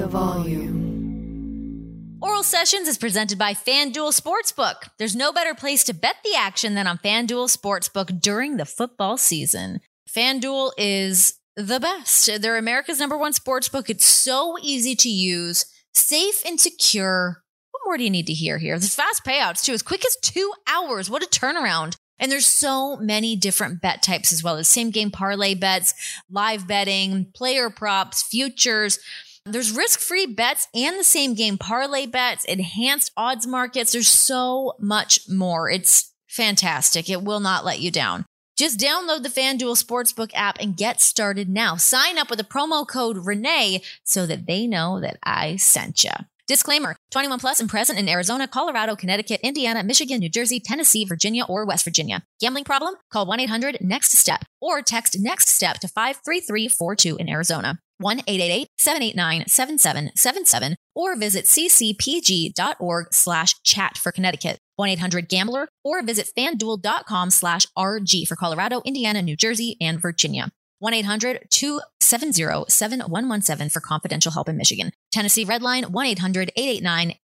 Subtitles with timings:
[0.00, 0.80] the volume.
[2.22, 4.88] Oral Sessions is presented by FanDuel Sportsbook.
[4.98, 9.18] There's no better place to bet the action than on FanDuel Sportsbook during the football
[9.18, 9.80] season.
[10.08, 12.40] FanDuel is the best.
[12.40, 13.90] They're America's number one sportsbook.
[13.90, 17.42] It's so easy to use, safe and secure.
[17.70, 18.78] What more do you need to hear here?
[18.78, 21.10] There's fast payouts too, as quick as two hours.
[21.10, 21.96] What a turnaround.
[22.18, 25.92] And there's so many different bet types as well as same game parlay bets,
[26.30, 28.98] live betting, player props, futures.
[29.50, 33.92] There's risk free bets and the same game parlay bets, enhanced odds markets.
[33.92, 35.68] There's so much more.
[35.68, 37.10] It's fantastic.
[37.10, 38.24] It will not let you down.
[38.56, 41.76] Just download the FanDuel Sportsbook app and get started now.
[41.76, 46.10] Sign up with the promo code Renee so that they know that I sent you.
[46.46, 51.44] Disclaimer 21 plus and present in Arizona, Colorado, Connecticut, Indiana, Michigan, New Jersey, Tennessee, Virginia,
[51.44, 52.22] or West Virginia.
[52.40, 52.96] Gambling problem?
[53.10, 57.78] Call 1 800 NEXT STEP or text NEXT STEP to 53342 in Arizona.
[58.00, 64.58] 1 888 789 7777 or visit ccpg.org slash chat for Connecticut.
[64.80, 70.50] 1-800-GAMBLER or visit fanduel.com slash RG for Colorado, Indiana, New Jersey, and Virginia.
[70.82, 74.90] 1-800-270-7117 for confidential help in Michigan.
[75.12, 75.84] Tennessee Redline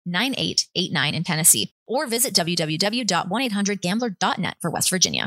[0.08, 5.26] 1-800-889-9889 in Tennessee or visit www.1800gambler.net for West Virginia.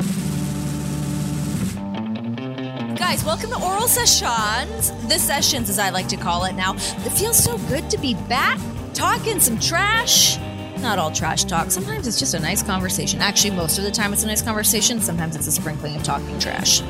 [2.97, 4.93] Guys, welcome to Oral Sessions.
[5.09, 6.75] The sessions, as I like to call it now.
[6.75, 8.61] It feels so good to be back
[8.93, 10.39] talking some trash.
[10.79, 11.73] Not all trash talk.
[11.73, 13.21] Sometimes it's just a nice conversation.
[13.21, 15.01] Actually, most of the time it's a nice conversation.
[15.01, 16.83] Sometimes it's a sprinkling of talking trash.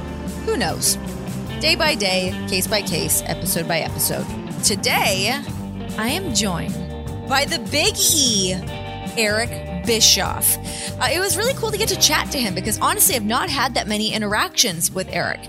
[0.45, 0.97] Who knows?
[1.61, 4.27] Day by day, case by case, episode by episode.
[4.63, 5.31] Today,
[5.97, 6.75] I am joined
[7.31, 8.53] by the Big E,
[9.17, 10.59] Eric Bischoff.
[11.01, 13.49] Uh, it was really cool to get to chat to him because honestly, I've not
[13.49, 15.41] had that many interactions with Eric.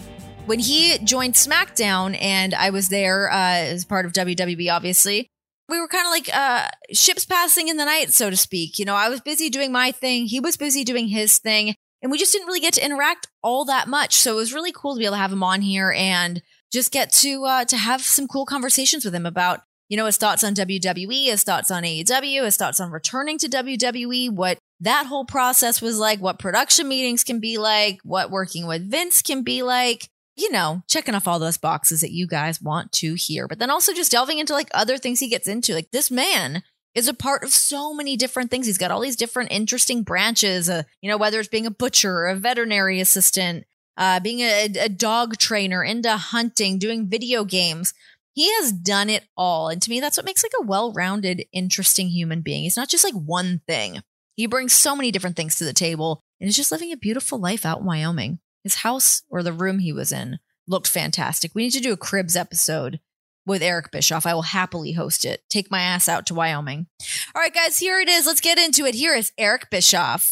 [0.45, 5.27] When he joined SmackDown and I was there uh, as part of WWE, obviously,
[5.67, 8.77] we were kind of like uh, ships passing in the night, so to speak.
[8.77, 12.11] You know, I was busy doing my thing, he was busy doing his thing, and
[12.11, 14.13] we just didn't really get to interact all that much.
[14.13, 16.91] So it was really cool to be able to have him on here and just
[16.91, 20.43] get to uh, to have some cool conversations with him about you know his thoughts
[20.43, 25.25] on WWE, his thoughts on AEW, his thoughts on returning to WWE, what that whole
[25.25, 29.63] process was like, what production meetings can be like, what working with Vince can be
[29.63, 33.59] like you know, checking off all those boxes that you guys want to hear, but
[33.59, 35.73] then also just delving into like other things he gets into.
[35.73, 36.63] Like this man
[36.93, 38.65] is a part of so many different things.
[38.65, 42.25] He's got all these different interesting branches, uh, you know, whether it's being a butcher,
[42.25, 43.65] a veterinary assistant,
[43.97, 47.93] uh, being a, a dog trainer, into hunting, doing video games.
[48.33, 49.69] He has done it all.
[49.69, 52.63] And to me, that's what makes like a well rounded, interesting human being.
[52.63, 54.01] He's not just like one thing.
[54.35, 57.39] He brings so many different things to the table and is just living a beautiful
[57.39, 58.39] life out in Wyoming.
[58.65, 61.51] His house or the room he was in looked fantastic.
[61.53, 62.99] We need to do a Cribs episode
[63.45, 64.25] with Eric Bischoff.
[64.25, 65.43] I will happily host it.
[65.51, 66.87] Take my ass out to Wyoming.
[67.35, 68.25] All right, guys, here it is.
[68.25, 68.95] Let's get into it.
[68.95, 70.31] Here is Eric Bischoff.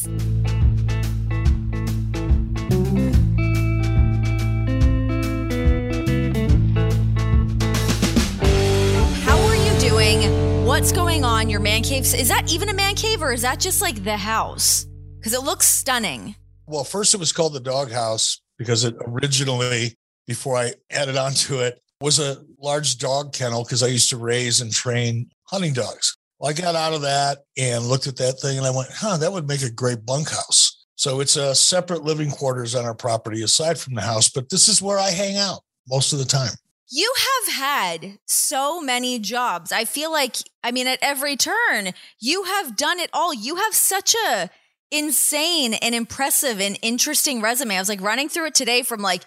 [9.26, 10.66] How are you doing?
[10.66, 11.52] What's going on?
[11.52, 12.12] Your man cave?
[12.16, 14.88] Is that even a man cave or is that just like the house?
[15.20, 16.36] Because it looks stunning.
[16.66, 19.98] Well, first it was called the doghouse because it originally,
[20.28, 24.18] before I added on to it, was a large dog kennel because I used to
[24.18, 26.18] raise and train hunting dogs.
[26.40, 29.18] Well, I got out of that and looked at that thing and I went, huh,
[29.18, 30.86] that would make a great bunkhouse.
[30.96, 34.68] So it's a separate living quarters on our property aside from the house, but this
[34.68, 36.54] is where I hang out most of the time.
[36.90, 39.72] You have had so many jobs.
[39.72, 43.34] I feel like, I mean, at every turn, you have done it all.
[43.34, 44.50] You have such a
[44.94, 47.76] insane and impressive and interesting resume.
[47.76, 49.24] I was like running through it today from like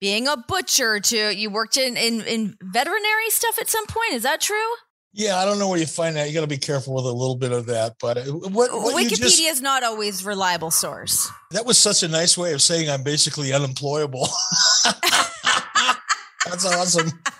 [0.00, 4.14] being a butcher to you worked in, in, in veterinary stuff at some point.
[4.14, 4.56] Is that true?
[5.12, 6.28] Yeah, I don't know where you find that.
[6.28, 7.96] You got to be careful with a little bit of that.
[8.00, 11.28] But uh, what, what Wikipedia just, is not always reliable source.
[11.50, 14.28] That was such a nice way of saying I'm basically unemployable.
[16.46, 17.10] That's awesome.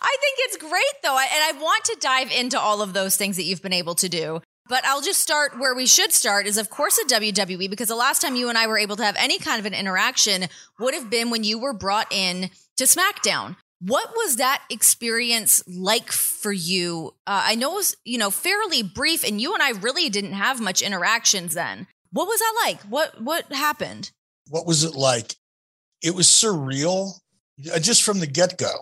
[0.00, 1.16] I think it's great though.
[1.16, 3.94] I, and I want to dive into all of those things that you've been able
[3.96, 4.40] to do.
[4.68, 7.94] But I'll just start where we should start is of course at WWE because the
[7.94, 10.46] last time you and I were able to have any kind of an interaction
[10.78, 13.56] would have been when you were brought in to SmackDown.
[13.80, 17.14] What was that experience like for you?
[17.26, 20.32] Uh, I know it was, you know, fairly brief and you and I really didn't
[20.32, 21.86] have much interactions then.
[22.10, 22.80] What was that like?
[22.82, 24.10] What what happened?
[24.48, 25.36] What was it like?
[26.02, 27.12] It was surreal
[27.72, 28.72] uh, just from the get-go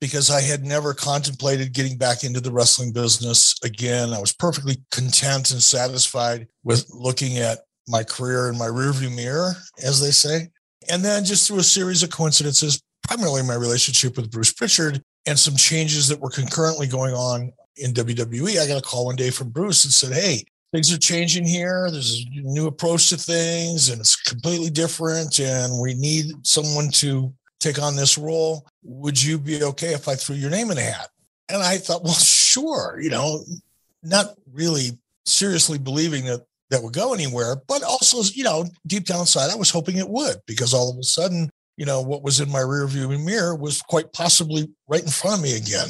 [0.00, 4.12] because I had never contemplated getting back into the wrestling business again.
[4.12, 9.52] I was perfectly content and satisfied with looking at my career in my rearview mirror,
[9.82, 10.48] as they say.
[10.90, 15.38] And then just through a series of coincidences, primarily my relationship with Bruce Pritchard and
[15.38, 19.30] some changes that were concurrently going on in WWE, I got a call one day
[19.30, 21.88] from Bruce and said, Hey, things are changing here.
[21.90, 25.38] There's a new approach to things and it's completely different.
[25.38, 27.32] And we need someone to
[27.66, 28.66] take on this role.
[28.82, 31.08] Would you be okay if I threw your name in a hat?
[31.48, 33.44] And I thought, well, sure, you know,
[34.02, 39.20] not really seriously believing that that would go anywhere, but also, you know, deep down
[39.20, 42.40] inside, I was hoping it would because all of a sudden, you know, what was
[42.40, 45.88] in my rearview mirror was quite possibly right in front of me again.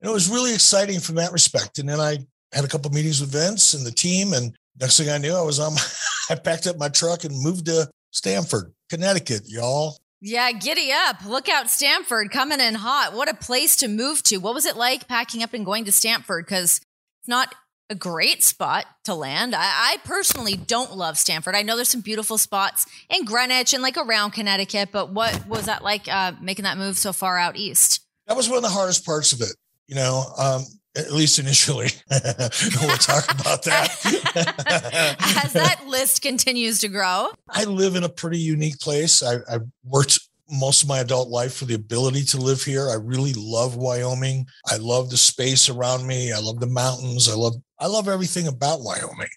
[0.00, 1.78] And it was really exciting from that respect.
[1.78, 2.18] And then I
[2.52, 5.42] had a couple meetings with Vince and the team, and next thing I knew, I
[5.42, 5.72] was on.
[6.30, 9.96] I packed up my truck and moved to Stamford, Connecticut, y'all.
[10.24, 11.24] Yeah, giddy up.
[11.26, 13.12] Look out, Stamford coming in hot.
[13.12, 14.36] What a place to move to.
[14.36, 16.44] What was it like packing up and going to Stamford?
[16.46, 16.80] Because
[17.20, 17.52] it's not
[17.90, 19.52] a great spot to land.
[19.52, 21.56] I, I, personally don't love Stamford.
[21.56, 25.66] I know there's some beautiful spots in Greenwich and like around Connecticut, but what was
[25.66, 28.00] that like uh, making that move so far out east?
[28.28, 29.54] That was one of the hardest parts of it.
[29.88, 30.64] You know, um,
[30.96, 31.88] at least initially.
[32.10, 33.88] we'll talk about that.
[35.44, 37.28] As that list continues to grow.
[37.48, 39.22] I live in a pretty unique place.
[39.22, 40.18] I, I worked
[40.50, 42.90] most of my adult life for the ability to live here.
[42.90, 44.46] I really love Wyoming.
[44.70, 46.32] I love the space around me.
[46.32, 47.28] I love the mountains.
[47.28, 49.28] I love I love everything about Wyoming.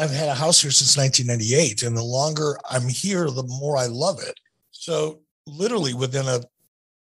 [0.00, 3.86] I've had a house here since 1998 and the longer I'm here the more I
[3.86, 4.34] love it.
[4.70, 6.40] So literally within a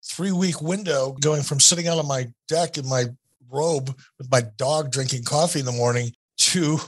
[0.04, 3.06] 3 week window going from sitting out on my deck in my
[3.52, 6.80] robe with my dog drinking coffee in the morning to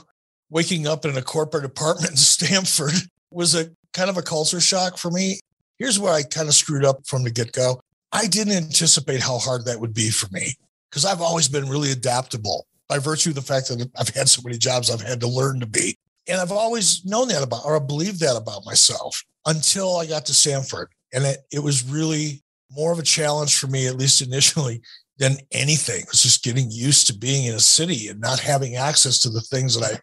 [0.50, 2.94] waking up in a corporate apartment in Stamford
[3.30, 5.40] was a kind of a culture shock for me.
[5.78, 7.80] Here's where I kind of screwed up from the get go.
[8.12, 10.54] I didn't anticipate how hard that would be for me
[10.90, 14.42] because I've always been really adaptable by virtue of the fact that I've had so
[14.44, 15.96] many jobs I've had to learn to be.
[16.28, 20.34] And I've always known that about, or believed that about myself until I got to
[20.34, 20.88] Stamford.
[21.12, 24.80] And it, it was really more of a challenge for me, at least initially,
[25.18, 26.00] than anything.
[26.02, 29.30] It was just getting used to being in a city and not having access to
[29.30, 30.00] the things that I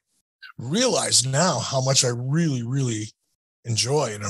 [0.57, 3.07] realize now how much I really, really
[3.65, 4.23] enjoy and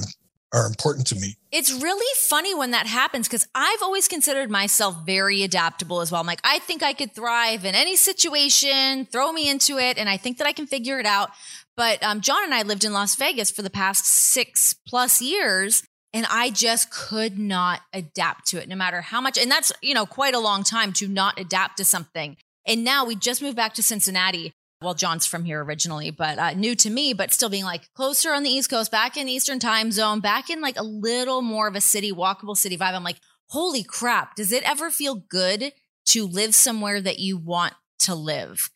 [0.53, 1.35] are important to me.
[1.51, 6.19] It's really funny when that happens because I've always considered myself very adaptable as well.
[6.19, 10.09] I'm like, I think I could thrive in any situation, throw me into it, and
[10.09, 11.29] I think that I can figure it out.
[11.77, 15.83] But um, John and I lived in Las Vegas for the past six plus years.
[16.13, 19.37] And I just could not adapt to it no matter how much.
[19.37, 22.37] And that's, you know, quite a long time to not adapt to something.
[22.67, 24.53] And now we just moved back to Cincinnati.
[24.81, 28.33] Well, John's from here originally, but uh, new to me, but still being like closer
[28.33, 31.67] on the East Coast, back in Eastern time zone, back in like a little more
[31.67, 32.93] of a city, walkable city vibe.
[32.93, 33.19] I'm like,
[33.49, 34.35] holy crap.
[34.35, 35.71] Does it ever feel good
[36.07, 38.71] to live somewhere that you want to live?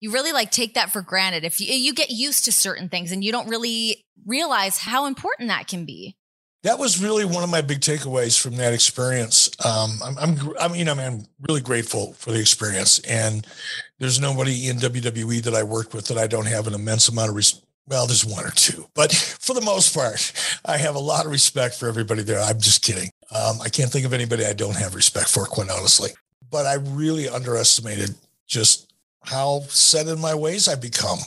[0.00, 1.44] You really like take that for granted.
[1.44, 5.48] If you, you get used to certain things and you don't really realize how important
[5.48, 6.16] that can be
[6.68, 9.48] that was really one of my big takeaways from that experience.
[9.64, 13.46] Um, I'm, I'm, I mean, I'm really grateful for the experience, and
[13.98, 17.30] there's nobody in WWE that I worked with that I don't have an immense amount
[17.30, 17.64] of respect.
[17.86, 19.10] Well, there's one or two, but
[19.40, 20.30] for the most part,
[20.66, 22.38] I have a lot of respect for everybody there.
[22.38, 23.08] I'm just kidding.
[23.34, 26.10] Um, I can't think of anybody I don't have respect for, quite honestly.
[26.50, 28.14] But I really underestimated
[28.46, 28.92] just
[29.22, 31.18] how set in my ways I've become.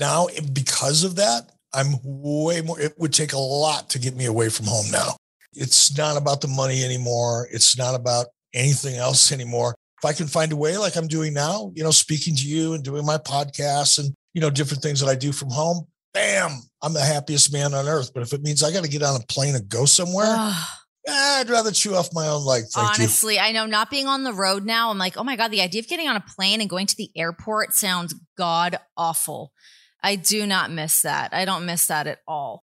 [0.00, 4.26] Now, because of that, I'm way more, it would take a lot to get me
[4.26, 5.16] away from home now.
[5.52, 7.48] It's not about the money anymore.
[7.50, 9.74] It's not about anything else anymore.
[10.02, 12.74] If I can find a way like I'm doing now, you know, speaking to you
[12.74, 16.52] and doing my podcasts and, you know, different things that I do from home, bam,
[16.82, 18.12] I'm the happiest man on earth.
[18.14, 20.26] But if it means I got to get on a plane and go somewhere,
[21.06, 22.64] eh, I'd rather chew off my own leg.
[22.76, 23.40] Honestly, you.
[23.40, 25.80] I know not being on the road now, I'm like, oh my God, the idea
[25.80, 29.52] of getting on a plane and going to the airport sounds god awful.
[30.02, 31.32] I do not miss that.
[31.32, 32.64] I don't miss that at all.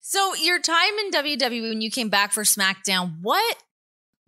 [0.00, 3.56] So your time in WWE when you came back for SmackDown, what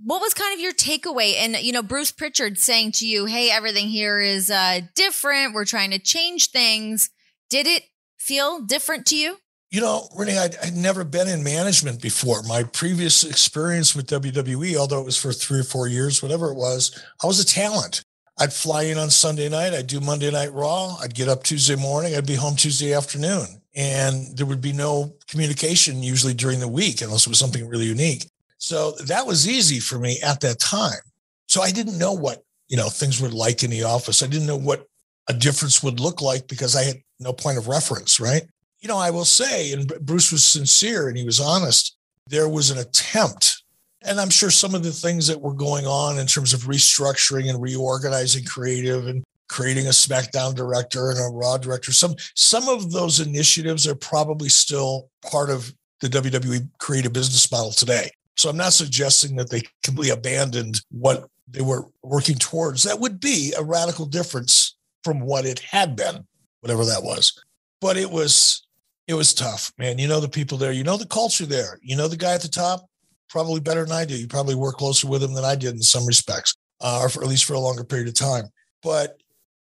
[0.04, 1.34] what was kind of your takeaway?
[1.38, 5.54] And you know, Bruce Pritchard saying to you, "Hey, everything here is uh, different.
[5.54, 7.10] We're trying to change things."
[7.48, 7.84] Did it
[8.18, 9.38] feel different to you?
[9.70, 12.42] You know, Renee, I'd, I'd, never been in management before.
[12.42, 16.56] My previous experience with WWE, although it was for three or four years, whatever it
[16.56, 18.04] was, I was a talent.
[18.38, 19.74] I'd fly in on Sunday night.
[19.74, 20.96] I'd do Monday Night Raw.
[21.00, 22.14] I'd get up Tuesday morning.
[22.14, 23.46] I'd be home Tuesday afternoon.
[23.74, 27.86] And there would be no communication usually during the week unless it was something really
[27.86, 28.26] unique.
[28.58, 31.00] So that was easy for me at that time.
[31.48, 34.22] So I didn't know what, you know, things were like in the office.
[34.22, 34.86] I didn't know what
[35.28, 38.42] a difference would look like because I had no point of reference, right?
[38.80, 41.96] You know, I will say, and Bruce was sincere and he was honest,
[42.26, 43.61] there was an attempt
[44.04, 47.48] and I'm sure some of the things that were going on in terms of restructuring
[47.48, 52.90] and reorganizing creative and creating a SmackDown director and a Raw director, some some of
[52.92, 58.10] those initiatives are probably still part of the WWE creative business model today.
[58.36, 63.20] So I'm not suggesting that they completely abandoned what they were working towards that would
[63.20, 66.26] be a radical difference from what it had been,
[66.60, 67.38] whatever that was.
[67.80, 68.66] But it was
[69.06, 69.98] it was tough, man.
[69.98, 72.42] You know the people there, you know the culture there, you know the guy at
[72.42, 72.86] the top,
[73.32, 74.14] probably better than I do.
[74.14, 77.22] You probably work closer with him than I did in some respects, uh, or for,
[77.22, 78.44] at least for a longer period of time.
[78.82, 79.20] But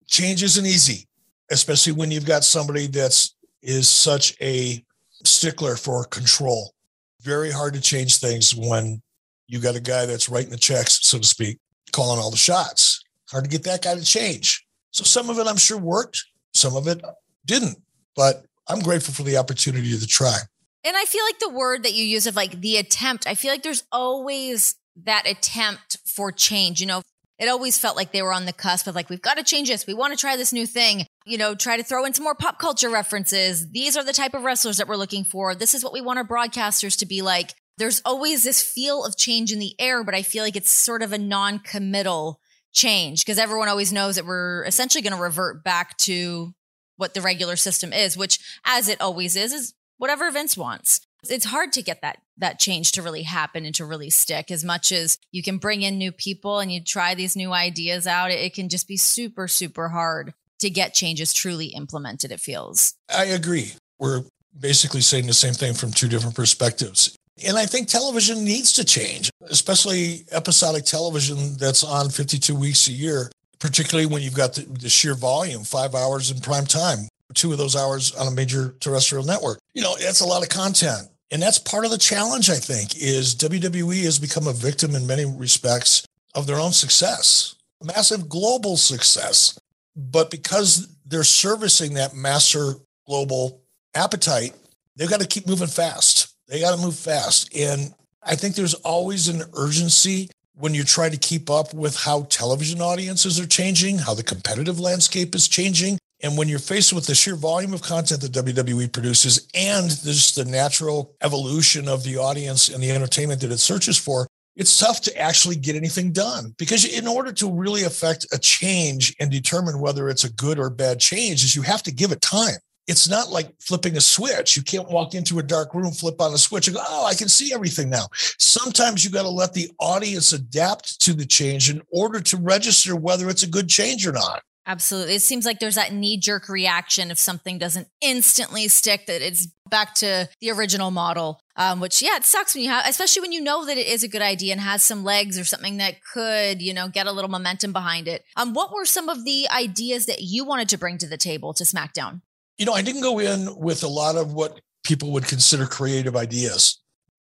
[0.06, 1.08] change isn't easy,
[1.50, 4.84] especially when you've got somebody that's is such a
[5.24, 6.74] stickler for control.
[7.22, 9.00] Very hard to change things when
[9.46, 11.58] you got a guy that's writing the checks, so to speak,
[11.92, 13.02] calling all the shots.
[13.30, 14.66] Hard to get that guy to change.
[14.90, 17.02] So some of it I'm sure worked, some of it
[17.46, 17.78] didn't,
[18.14, 20.36] but I'm grateful for the opportunity to try.
[20.84, 23.50] And I feel like the word that you use of like the attempt, I feel
[23.50, 26.80] like there's always that attempt for change.
[26.80, 27.02] You know,
[27.38, 29.68] it always felt like they were on the cusp of like, we've got to change
[29.68, 29.86] this.
[29.86, 31.06] We want to try this new thing.
[31.24, 33.70] You know, try to throw in some more pop culture references.
[33.70, 35.54] These are the type of wrestlers that we're looking for.
[35.54, 37.54] This is what we want our broadcasters to be like.
[37.76, 41.02] There's always this feel of change in the air, but I feel like it's sort
[41.02, 42.40] of a non committal
[42.72, 46.54] change because everyone always knows that we're essentially going to revert back to
[46.96, 51.00] what the regular system is, which as it always is, is whatever Vince wants.
[51.28, 54.64] It's hard to get that that change to really happen and to really stick as
[54.64, 58.30] much as you can bring in new people and you try these new ideas out.
[58.30, 62.94] It, it can just be super, super hard to get changes truly implemented, it feels.
[63.14, 63.72] I agree.
[63.98, 64.24] We're
[64.58, 67.16] basically saying the same thing from two different perspectives.
[67.46, 72.92] And I think television needs to change, especially episodic television that's on 52 weeks a
[72.92, 77.52] year, particularly when you've got the, the sheer volume, five hours in prime time, two
[77.52, 79.58] of those hours on a major terrestrial network.
[79.74, 81.08] You know, that's a lot of content.
[81.30, 85.06] And that's part of the challenge, I think, is WWE has become a victim in
[85.06, 89.58] many respects of their own success, massive global success.
[89.96, 92.74] But because they're servicing that master
[93.06, 93.62] global
[93.94, 94.54] appetite,
[94.96, 96.34] they've got to keep moving fast.
[96.48, 97.54] They got to move fast.
[97.56, 102.24] And I think there's always an urgency when you try to keep up with how
[102.24, 105.98] television audiences are changing, how the competitive landscape is changing.
[106.24, 110.36] And when you're faced with the sheer volume of content that WWE produces and just
[110.36, 114.26] the natural evolution of the audience and the entertainment that it searches for,
[114.56, 119.14] it's tough to actually get anything done because in order to really affect a change
[119.20, 122.22] and determine whether it's a good or bad change is you have to give it
[122.22, 124.56] time it's not like flipping a switch.
[124.56, 127.14] You can't walk into a dark room, flip on a switch, and go, oh, I
[127.14, 128.08] can see everything now.
[128.38, 132.94] Sometimes you got to let the audience adapt to the change in order to register
[132.94, 134.42] whether it's a good change or not.
[134.66, 135.14] Absolutely.
[135.14, 139.48] It seems like there's that knee jerk reaction if something doesn't instantly stick, that it's
[139.68, 141.40] back to the original model.
[141.56, 144.02] Um, which, yeah, it sucks when you have, especially when you know that it is
[144.02, 147.12] a good idea and has some legs or something that could, you know, get a
[147.12, 148.24] little momentum behind it.
[148.36, 151.54] Um, what were some of the ideas that you wanted to bring to the table
[151.54, 152.22] to SmackDown?
[152.58, 156.16] you know, I didn't go in with a lot of what people would consider creative
[156.16, 156.80] ideas.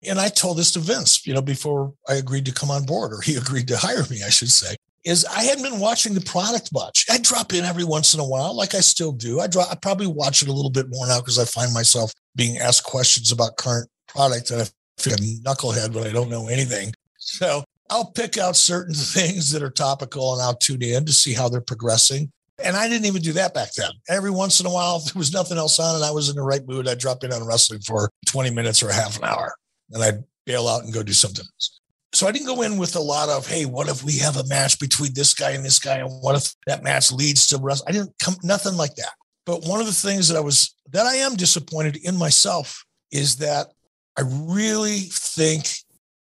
[0.06, 3.13] And I told this to Vince, you know, before I agreed to come on board,
[3.13, 6.22] or he agreed to hire me, I should say, is I hadn't been watching the
[6.22, 7.05] product much.
[7.10, 9.39] I drop in every once in a while, like I still do.
[9.39, 12.12] I drop, I probably watch it a little bit more now because I find myself
[12.36, 14.65] being asked questions about current product and I
[14.98, 16.93] feel like a knucklehead when I don't know anything.
[17.17, 21.33] So I'll pick out certain things that are topical and I'll tune in to see
[21.33, 22.31] how they're progressing.
[22.63, 23.91] And I didn't even do that back then.
[24.07, 26.36] Every once in a while, if there was nothing else on and I was in
[26.36, 29.53] the right mood, I'd drop in on wrestling for 20 minutes or half an hour
[29.91, 31.79] and I'd bail out and go do something else.
[32.13, 34.46] So I didn't go in with a lot of, hey, what if we have a
[34.46, 35.98] match between this guy and this guy?
[35.98, 37.89] And what if that match leads to wrestling?
[37.89, 39.13] I didn't come, nothing like that.
[39.46, 43.38] But one of the things that I was, that I am disappointed in myself is
[43.38, 43.67] that
[44.15, 45.67] I really think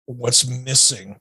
[0.06, 1.16] what's missing,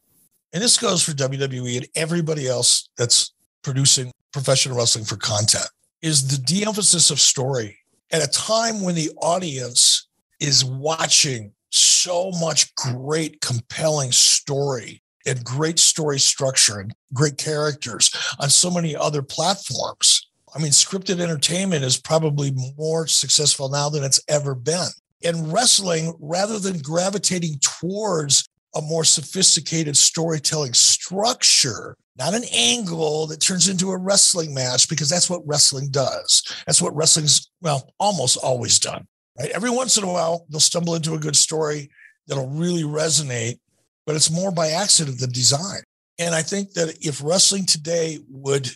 [0.54, 5.68] and this goes for WWE and everybody else that's producing professional wrestling for content
[6.02, 7.78] is the de-emphasis of story
[8.12, 10.08] at a time when the audience
[10.40, 18.50] is watching so much great compelling story and great story structure and great characters on
[18.50, 20.28] so many other platforms.
[20.56, 24.90] I mean scripted entertainment is probably more successful now than it's ever been.
[25.24, 33.42] And wrestling rather than gravitating towards a more sophisticated storytelling structure not an angle that
[33.42, 36.44] turns into a wrestling match because that's what wrestling does.
[36.66, 39.08] That's what wrestling's, well, almost always done,
[39.42, 39.52] right?
[39.52, 41.90] Every once in a while, they'll stumble into a good story
[42.28, 43.60] that'll really resonate,
[44.06, 45.82] but it's more by accident than design.
[46.20, 48.70] And I think that if wrestling today would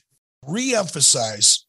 [0.46, 1.66] re-emphasize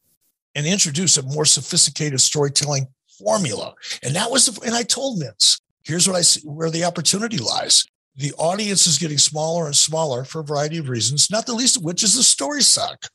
[0.55, 2.87] and introduce a more sophisticated storytelling
[3.19, 6.85] formula, and that was, the, and I told Vince, here's what I see where the
[6.85, 7.85] opportunity lies
[8.17, 11.76] the audience is getting smaller and smaller for a variety of reasons, not the least
[11.76, 13.07] of which is the stories suck.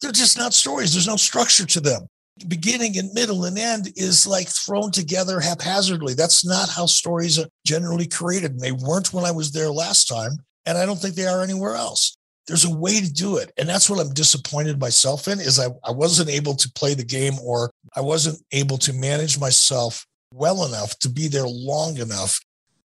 [0.00, 0.94] They're just not stories.
[0.94, 2.06] There's no structure to them.
[2.46, 6.14] Beginning and middle and end is like thrown together haphazardly.
[6.14, 8.52] That's not how stories are generally created.
[8.52, 10.32] And they weren't when I was there last time.
[10.66, 12.16] And I don't think they are anywhere else.
[12.48, 13.52] there's a way to do it.
[13.58, 17.04] And that's what I'm disappointed myself in is I, I wasn't able to play the
[17.04, 22.40] game or I wasn't able to manage myself well enough to be there long enough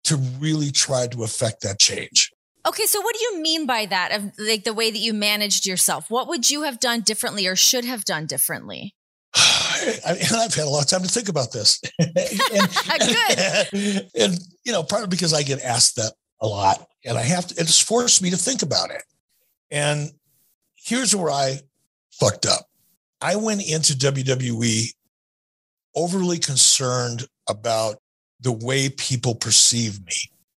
[0.05, 2.31] to really try to affect that change.
[2.65, 4.11] Okay, so what do you mean by that?
[4.11, 6.11] Of like the way that you managed yourself?
[6.11, 8.93] What would you have done differently or should have done differently?
[9.35, 11.81] I mean, I've had a lot of time to think about this.
[11.99, 12.13] and,
[13.71, 14.09] Good.
[14.15, 17.55] And, you know, partly because I get asked that a lot and I have to,
[17.57, 19.03] it's forced me to think about it.
[19.71, 20.11] And
[20.75, 21.59] here's where I
[22.11, 22.65] fucked up.
[23.21, 24.93] I went into WWE
[25.95, 27.97] overly concerned about
[28.39, 30.13] the way people perceive me.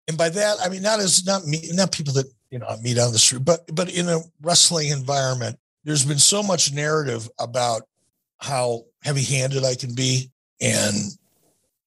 [0.06, 2.76] And by that, I mean, not as not me, not people that, you know, I
[2.80, 7.28] meet on the street, but, but in a wrestling environment, there's been so much narrative
[7.38, 7.82] about
[8.40, 10.30] how heavy handed I can be
[10.60, 10.96] and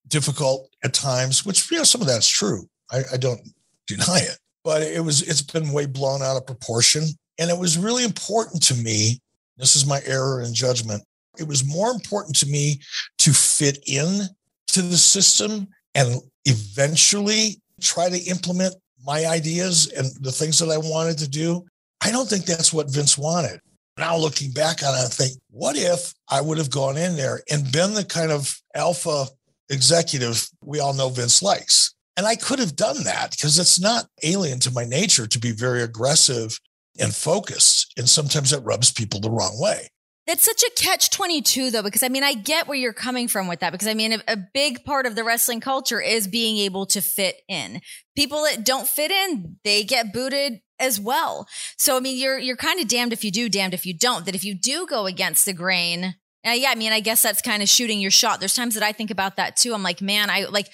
[0.07, 2.67] difficult at times, which, you know, some of that's true.
[2.91, 3.41] I, I don't
[3.87, 7.03] deny it, but it was, it's been way blown out of proportion.
[7.39, 9.19] And it was really important to me.
[9.57, 11.03] This is my error in judgment.
[11.39, 12.79] It was more important to me
[13.19, 14.21] to fit in
[14.67, 20.77] to the system and eventually try to implement my ideas and the things that I
[20.77, 21.65] wanted to do.
[22.01, 23.59] I don't think that's what Vince wanted.
[23.97, 27.41] Now looking back on it, I think, what if I would have gone in there
[27.49, 29.27] and been the kind of alpha
[29.69, 31.93] executive we all know Vince likes?
[32.17, 35.51] And I could have done that because it's not alien to my nature to be
[35.51, 36.59] very aggressive
[36.99, 37.91] and focused.
[37.97, 39.87] And sometimes that rubs people the wrong way.
[40.25, 43.47] That's such a catch 22 though, because I mean, I get where you're coming from
[43.47, 46.57] with that, because I mean, a, a, big part of the wrestling culture is being
[46.59, 47.81] able to fit in.
[48.15, 51.47] People that don't fit in, they get booted as well.
[51.77, 54.25] So, I mean, you're, you're kind of damned if you do, damned if you don't,
[54.25, 56.15] that if you do go against the grain,
[56.45, 58.39] uh, yeah, I mean, I guess that's kind of shooting your shot.
[58.39, 59.73] There's times that I think about that too.
[59.73, 60.67] I'm like, man, I like,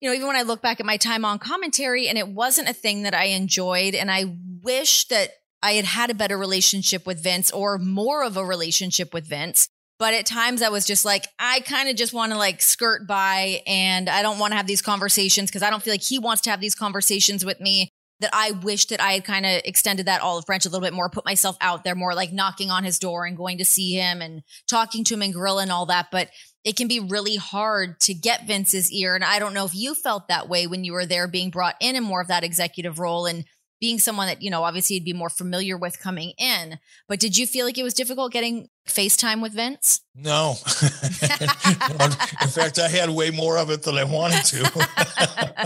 [0.00, 2.68] you know, even when I look back at my time on commentary and it wasn't
[2.68, 5.30] a thing that I enjoyed and I wish that
[5.62, 9.68] I had had a better relationship with Vince or more of a relationship with Vince.
[9.98, 13.06] But at times I was just like, I kind of just want to like skirt
[13.06, 16.18] by and I don't want to have these conversations because I don't feel like he
[16.18, 17.88] wants to have these conversations with me.
[18.20, 20.94] That I wish that I had kind of extended that olive branch a little bit
[20.94, 23.92] more, put myself out there more, like knocking on his door and going to see
[23.92, 26.06] him and talking to him and grill and all that.
[26.10, 26.30] But
[26.64, 29.14] it can be really hard to get Vince's ear.
[29.14, 31.76] And I don't know if you felt that way when you were there being brought
[31.80, 33.44] in in more of that executive role and
[33.80, 36.78] being someone that, you know, obviously you'd be more familiar with coming in.
[37.08, 40.00] But did you feel like it was difficult getting FaceTime with Vince?
[40.14, 40.56] No.
[40.82, 44.88] in fact, I had way more of it than I wanted to.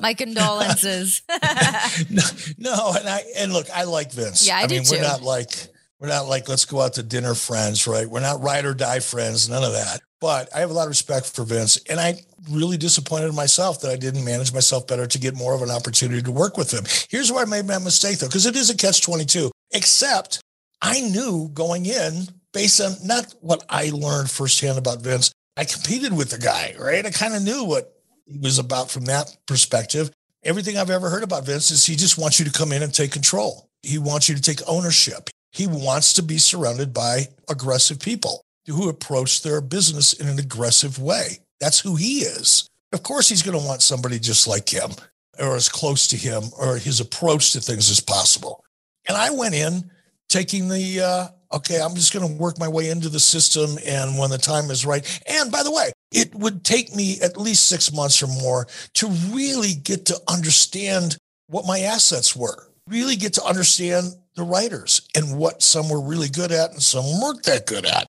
[0.02, 1.22] My condolences.
[2.10, 2.22] no,
[2.58, 4.46] no, and I and look, I like Vince.
[4.46, 4.96] Yeah, I, I do mean, too.
[4.96, 5.50] we're not like
[5.98, 8.08] we're not like let's go out to dinner friends, right?
[8.08, 10.00] We're not ride or die friends, none of that.
[10.20, 13.80] But I have a lot of respect for Vince, and I really disappointed in myself
[13.80, 16.72] that I didn't manage myself better to get more of an opportunity to work with
[16.72, 16.84] him.
[17.10, 20.40] Here's where I made my mistake, though, because it is a catch 22, except
[20.82, 25.32] I knew going in based on not what I learned firsthand about Vince.
[25.56, 27.04] I competed with the guy, right?
[27.04, 27.99] I kind of knew what
[28.30, 30.10] he was about from that perspective.
[30.44, 32.94] Everything I've ever heard about Vince is he just wants you to come in and
[32.94, 33.68] take control.
[33.82, 35.28] He wants you to take ownership.
[35.52, 40.98] He wants to be surrounded by aggressive people who approach their business in an aggressive
[40.98, 41.40] way.
[41.60, 42.68] That's who he is.
[42.92, 44.90] Of course, he's going to want somebody just like him
[45.38, 48.64] or as close to him or his approach to things as possible.
[49.08, 49.90] And I went in
[50.28, 53.76] taking the, uh, okay, I'm just going to work my way into the system.
[53.84, 57.36] And when the time is right, and by the way, it would take me at
[57.36, 61.16] least six months or more to really get to understand
[61.48, 66.28] what my assets were, really get to understand the writers and what some were really
[66.28, 68.06] good at and some weren't that good at.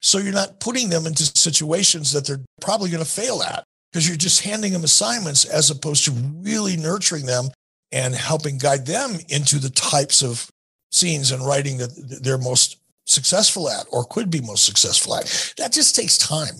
[0.00, 4.06] So you're not putting them into situations that they're probably going to fail at because
[4.06, 7.48] you're just handing them assignments as opposed to really nurturing them
[7.90, 10.48] and helping guide them into the types of
[10.92, 15.54] scenes and writing that they're most successful at or could be most successful at.
[15.56, 16.54] That just takes time.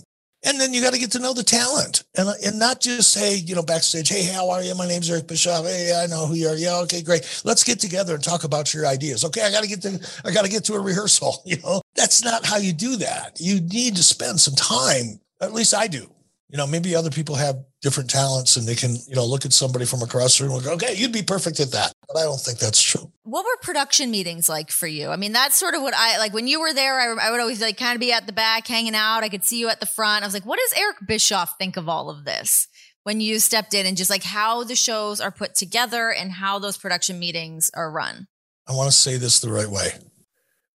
[0.45, 3.35] And then you got to get to know the talent and, and not just say,
[3.35, 4.73] you know, backstage, hey, how are you?
[4.73, 5.65] My name's Eric Bischoff.
[5.65, 6.55] Hey, I know who you are.
[6.55, 7.41] Yeah, okay, great.
[7.43, 9.25] Let's get together and talk about your ideas.
[9.25, 11.43] Okay, I got to get to I got to get to a rehearsal.
[11.49, 13.37] You know, that's not how you do that.
[13.39, 15.19] You need to spend some time.
[15.41, 16.07] At least I do.
[16.49, 19.53] You know, maybe other people have different talents and they can, you know, look at
[19.53, 21.93] somebody from across the room and go, okay, you'd be perfect at that.
[22.07, 23.11] But I don't think that's true.
[23.23, 25.09] What were production meetings like for you?
[25.09, 26.99] I mean, that's sort of what I like when you were there.
[26.99, 29.23] I, I would always like kind of be at the back hanging out.
[29.23, 30.23] I could see you at the front.
[30.23, 32.67] I was like, what does Eric Bischoff think of all of this?
[33.03, 36.59] When you stepped in and just like how the shows are put together and how
[36.59, 38.27] those production meetings are run.
[38.67, 39.91] I want to say this the right way.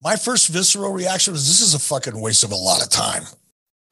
[0.03, 3.25] My first visceral reaction was this is a fucking waste of a lot of time.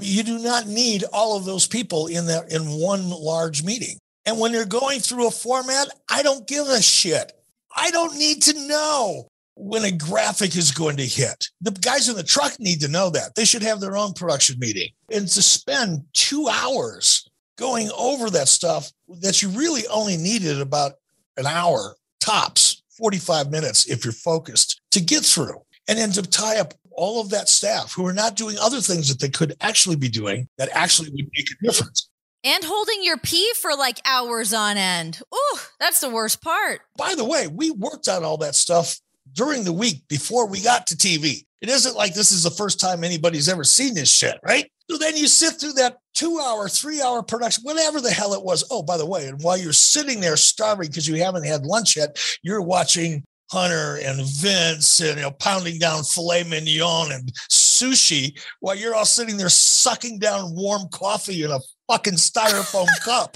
[0.05, 3.99] You do not need all of those people in that in one large meeting.
[4.25, 7.33] And when you're going through a format, I don't give a shit.
[7.75, 11.49] I don't need to know when a graphic is going to hit.
[11.61, 13.35] The guys in the truck need to know that.
[13.35, 14.91] They should have their own production meeting.
[15.11, 20.93] And to spend two hours going over that stuff that you really only needed about
[21.37, 25.61] an hour tops, 45 minutes if you're focused to get through.
[25.89, 29.09] And then to tie up all of that staff who are not doing other things
[29.09, 32.09] that they could actually be doing that actually would make a difference.
[32.45, 35.21] And holding your pee for like hours on end.
[35.33, 36.81] Ooh, that's the worst part.
[36.97, 38.99] By the way, we worked on all that stuff
[39.33, 41.45] during the week before we got to TV.
[41.61, 44.69] It isn't like this is the first time anybody's ever seen this shit, right?
[44.91, 48.43] So then you sit through that two hour, three hour production, whatever the hell it
[48.43, 48.65] was.
[48.71, 51.97] Oh, by the way, and while you're sitting there starving because you haven't had lunch
[51.97, 58.41] yet, you're watching Hunter and Vince and you know pounding down filet mignon and sushi
[58.61, 61.59] while you're all sitting there sucking down warm coffee in a
[61.91, 63.35] fucking styrofoam cup.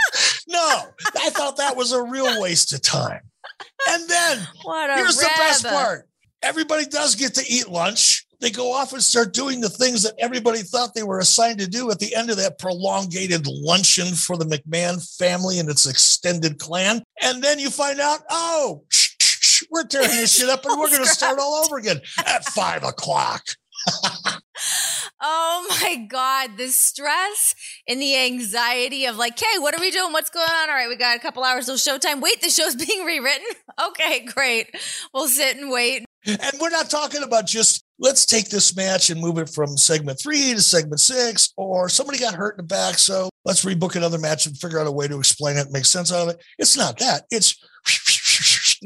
[0.49, 0.85] No,
[1.19, 3.21] I thought that was a real waste of time.
[3.91, 4.39] And then
[4.97, 6.09] here's the best part.
[6.43, 8.27] Everybody does get to eat lunch.
[8.41, 11.67] They go off and start doing the things that everybody thought they were assigned to
[11.67, 16.59] do at the end of that prolongated luncheon for the McMahon family and its extended
[16.59, 17.03] clan.
[17.23, 18.85] And then you find out, oh,
[19.71, 22.83] we're tearing this shit up and we're going to start all over again at five
[22.83, 23.43] o'clock.
[25.21, 26.57] oh my God.
[26.57, 27.55] The stress
[27.89, 30.13] and the anxiety of like, hey, what are we doing?
[30.13, 30.69] What's going on?
[30.69, 32.21] All right, we got a couple hours till showtime.
[32.21, 33.47] Wait, the show's being rewritten.
[33.89, 34.75] Okay, great.
[35.13, 36.05] We'll sit and wait.
[36.27, 40.21] And we're not talking about just let's take this match and move it from segment
[40.21, 42.99] three to segment six, or somebody got hurt in the back.
[42.99, 46.13] So let's rebook another match and figure out a way to explain it, make sense
[46.13, 46.43] out of it.
[46.59, 47.23] It's not that.
[47.31, 47.57] It's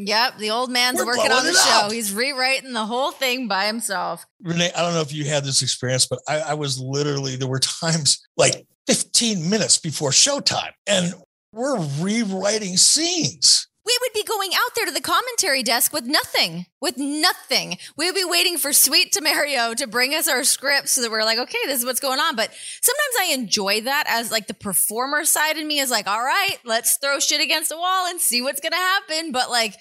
[0.07, 1.87] Yep, the old man's We're working on the show.
[1.87, 1.93] Up.
[1.93, 4.27] He's rewriting the whole thing by himself.
[4.43, 7.49] Renee, I don't know if you had this experience, but I, I was literally there
[7.49, 11.15] were times like 15 minutes before showtime, and
[11.53, 16.67] we're rewriting scenes we would be going out there to the commentary desk with nothing,
[16.81, 17.79] with nothing.
[17.97, 21.25] We would be waiting for Sweet Tamario to bring us our scripts so that we're
[21.25, 22.37] like, okay, this is what's going on.
[22.37, 22.51] But
[22.83, 26.57] sometimes I enjoy that as like the performer side in me is like, all right,
[26.65, 29.33] let's throw shit against the wall and see what's going to happen.
[29.33, 29.75] But like,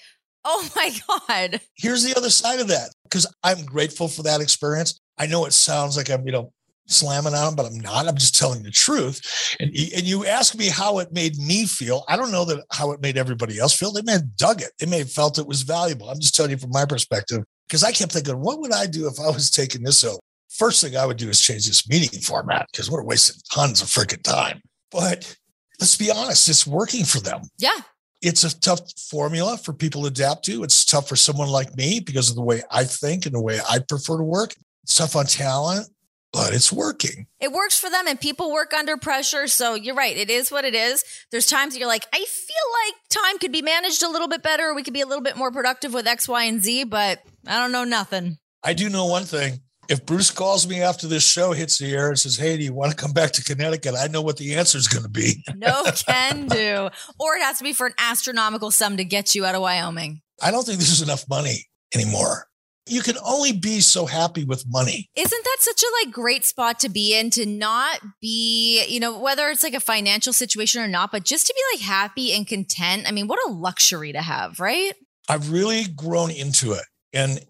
[0.44, 0.92] oh my
[1.28, 1.60] God.
[1.76, 5.00] Here's the other side of that because I'm grateful for that experience.
[5.18, 6.52] I know it sounds like I'm, you know,
[6.86, 8.08] slamming on them, but I'm not.
[8.08, 9.56] I'm just telling the truth.
[9.60, 12.04] And, and you ask me how it made me feel.
[12.08, 13.92] I don't know that how it made everybody else feel.
[13.92, 14.72] They may have dug it.
[14.78, 16.10] They may have felt it was valuable.
[16.10, 19.06] I'm just telling you from my perspective, because I kept thinking, what would I do
[19.06, 20.18] if I was taking this over?
[20.48, 23.88] First thing I would do is change this meeting format because we're wasting tons of
[23.88, 24.60] freaking time.
[24.90, 25.36] But
[25.78, 27.42] let's be honest, it's working for them.
[27.58, 27.78] Yeah.
[28.22, 30.62] It's a tough formula for people to adapt to.
[30.62, 33.60] It's tough for someone like me because of the way I think and the way
[33.68, 34.54] I prefer to work.
[34.82, 35.88] It's tough on talent
[36.32, 37.26] but it's working.
[37.40, 39.46] It works for them and people work under pressure.
[39.48, 40.16] So you're right.
[40.16, 41.04] It is what it is.
[41.30, 42.56] There's times you're like, I feel
[42.86, 44.74] like time could be managed a little bit better.
[44.74, 47.58] We could be a little bit more productive with X, Y, and Z, but I
[47.58, 48.38] don't know nothing.
[48.62, 49.60] I do know one thing.
[49.90, 52.72] If Bruce calls me after this show hits the air and says, Hey, do you
[52.72, 53.94] want to come back to Connecticut?
[53.98, 55.44] I know what the answer is going to be.
[55.56, 56.88] no can do.
[57.18, 60.22] Or it has to be for an astronomical sum to get you out of Wyoming.
[60.40, 62.46] I don't think this is enough money anymore
[62.90, 65.08] you can only be so happy with money.
[65.14, 69.18] Isn't that such a like great spot to be in to not be, you know,
[69.18, 72.46] whether it's like a financial situation or not, but just to be like happy and
[72.46, 73.04] content.
[73.06, 74.92] I mean, what a luxury to have, right?
[75.28, 76.84] I've really grown into it.
[77.12, 77.40] And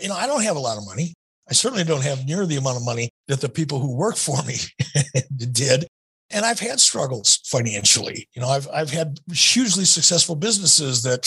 [0.00, 1.14] you know, I don't have a lot of money.
[1.50, 4.40] I certainly don't have near the amount of money that the people who work for
[4.44, 4.56] me
[5.52, 5.86] did.
[6.30, 8.28] And I've had struggles financially.
[8.34, 11.26] You know, I've I've had hugely successful businesses that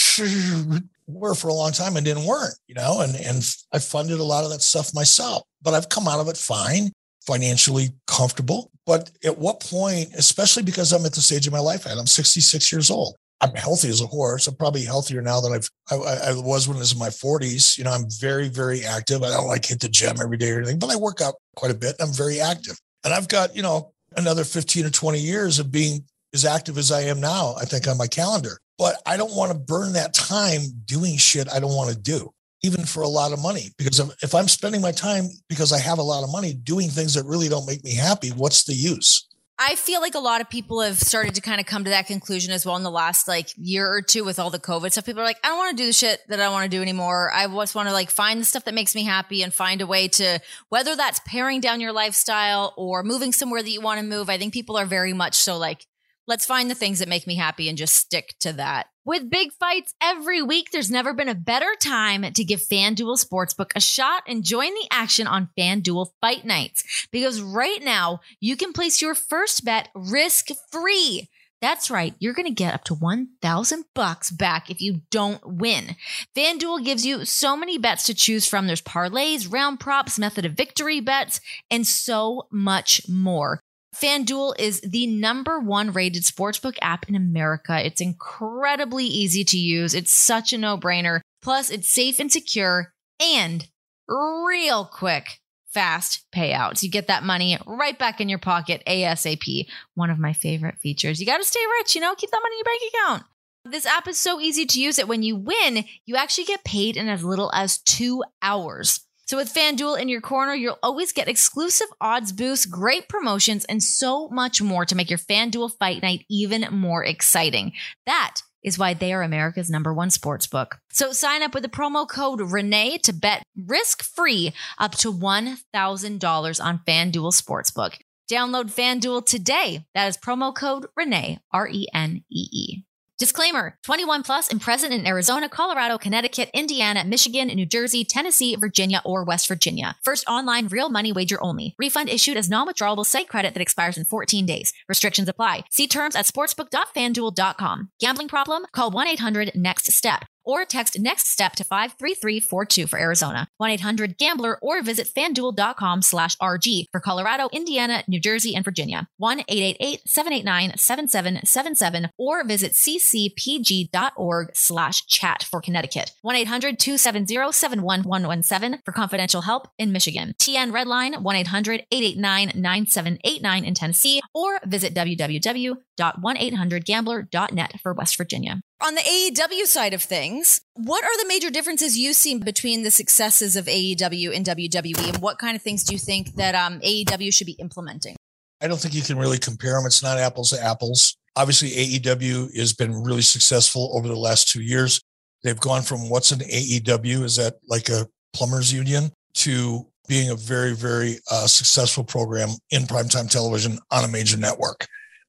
[1.07, 4.23] were for a long time and didn't weren't, you know, and and I funded a
[4.23, 5.43] lot of that stuff myself.
[5.61, 6.93] But I've come out of it fine,
[7.27, 8.71] financially comfortable.
[8.85, 12.07] But at what point, especially because I'm at the stage of my life at, I'm
[12.07, 13.15] 66 years old.
[13.43, 14.47] I'm healthy as a horse.
[14.47, 17.77] I'm probably healthier now than I've I, I, was when I was in my 40s.
[17.77, 19.21] You know, I'm very, very active.
[19.21, 21.71] I don't like hit the gym every day or anything, but I work out quite
[21.71, 21.97] a bit.
[21.99, 22.79] I'm very active.
[23.03, 26.89] And I've got, you know, another 15 or 20 years of being as active as
[26.89, 28.59] I am now, I think on my calendar.
[28.77, 32.31] But I don't want to burn that time doing shit I don't want to do,
[32.63, 33.71] even for a lot of money.
[33.77, 37.13] Because if I'm spending my time because I have a lot of money doing things
[37.15, 39.27] that really don't make me happy, what's the use?
[39.59, 42.07] I feel like a lot of people have started to kind of come to that
[42.07, 45.05] conclusion as well in the last like year or two with all the COVID stuff.
[45.05, 46.81] People are like, I don't want to do the shit that I want to do
[46.81, 47.31] anymore.
[47.31, 49.87] I just want to like find the stuff that makes me happy and find a
[49.87, 50.39] way to,
[50.69, 54.27] whether that's paring down your lifestyle or moving somewhere that you want to move.
[54.27, 55.85] I think people are very much so like,
[56.27, 58.87] let's find the things that make me happy and just stick to that.
[59.05, 63.71] With big fights every week, there's never been a better time to give FanDuel Sportsbook
[63.75, 67.07] a shot and join the action on FanDuel Fight Nights.
[67.11, 71.29] Because right now, you can place your first bet risk free
[71.61, 72.13] That's right.
[72.19, 75.95] You're going to get up to 1000 bucks back if you don't win.
[76.35, 78.67] FanDuel gives you so many bets to choose from.
[78.67, 81.39] There's parlays, round props, method of victory bets,
[81.71, 83.61] and so much more.
[84.03, 87.81] FanDuel is the number one rated sportsbook app in America.
[87.85, 89.93] It's incredibly easy to use.
[89.93, 91.21] It's such a no brainer.
[91.41, 93.65] Plus, it's safe and secure and
[94.09, 95.39] real quick
[95.69, 96.83] fast payouts.
[96.83, 99.67] You get that money right back in your pocket ASAP.
[99.95, 101.21] One of my favorite features.
[101.21, 103.23] You got to stay rich, you know, keep that money in your bank account.
[103.63, 106.97] This app is so easy to use that when you win, you actually get paid
[106.97, 108.99] in as little as two hours.
[109.25, 113.81] So with FanDuel in your corner, you'll always get exclusive odds boosts, great promotions, and
[113.81, 117.73] so much more to make your FanDuel fight night even more exciting.
[118.05, 120.79] That is why they are America's number one sports book.
[120.91, 126.63] So sign up with the promo code Renee to bet risk free up to $1,000
[126.63, 127.95] on FanDuel Sportsbook.
[128.31, 129.85] Download FanDuel today.
[129.93, 132.83] That is promo code Renee, R E N E E.
[133.19, 139.01] Disclaimer 21 plus and present in Arizona, Colorado, Connecticut, Indiana, Michigan, New Jersey, Tennessee, Virginia,
[139.05, 139.95] or West Virginia.
[140.03, 141.75] First online real money wager only.
[141.77, 144.73] Refund issued as non withdrawable site credit that expires in 14 days.
[144.89, 145.65] Restrictions apply.
[145.69, 147.89] See terms at sportsbook.fanduel.com.
[147.99, 148.65] Gambling problem?
[148.71, 154.81] Call 1 800 NEXT STEP or text next step to 53342 for Arizona, 1-800-GAMBLER or
[154.81, 164.49] visit fanduel.com slash RG for Colorado, Indiana, New Jersey, and Virginia, 1-888-789-7777 or visit ccpg.org
[164.53, 174.21] slash chat for Connecticut, 1-800-270-71117 for confidential help in Michigan, TN Redline, 1-800-889-9789 in Tennessee,
[174.33, 178.61] or visit www.1800gambler.net for West Virginia.
[178.83, 182.91] On the AEW side of things, what are the major differences you've seen between the
[182.91, 186.81] successes of AEW and WWE, and what kind of things do you think that um,
[186.81, 188.17] AEW should be implementing?
[188.59, 189.85] I don't think you can really compare them.
[189.85, 191.15] It's not apples to apples.
[191.37, 194.99] Obviously, AEW has been really successful over the last two years.
[195.43, 200.35] They've gone from what's an AEW, is that like a plumbers union, to being a
[200.35, 204.87] very, very uh, successful program in primetime television on a major network.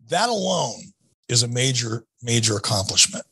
[0.08, 0.80] That alone
[1.28, 3.24] is a major, major accomplishment.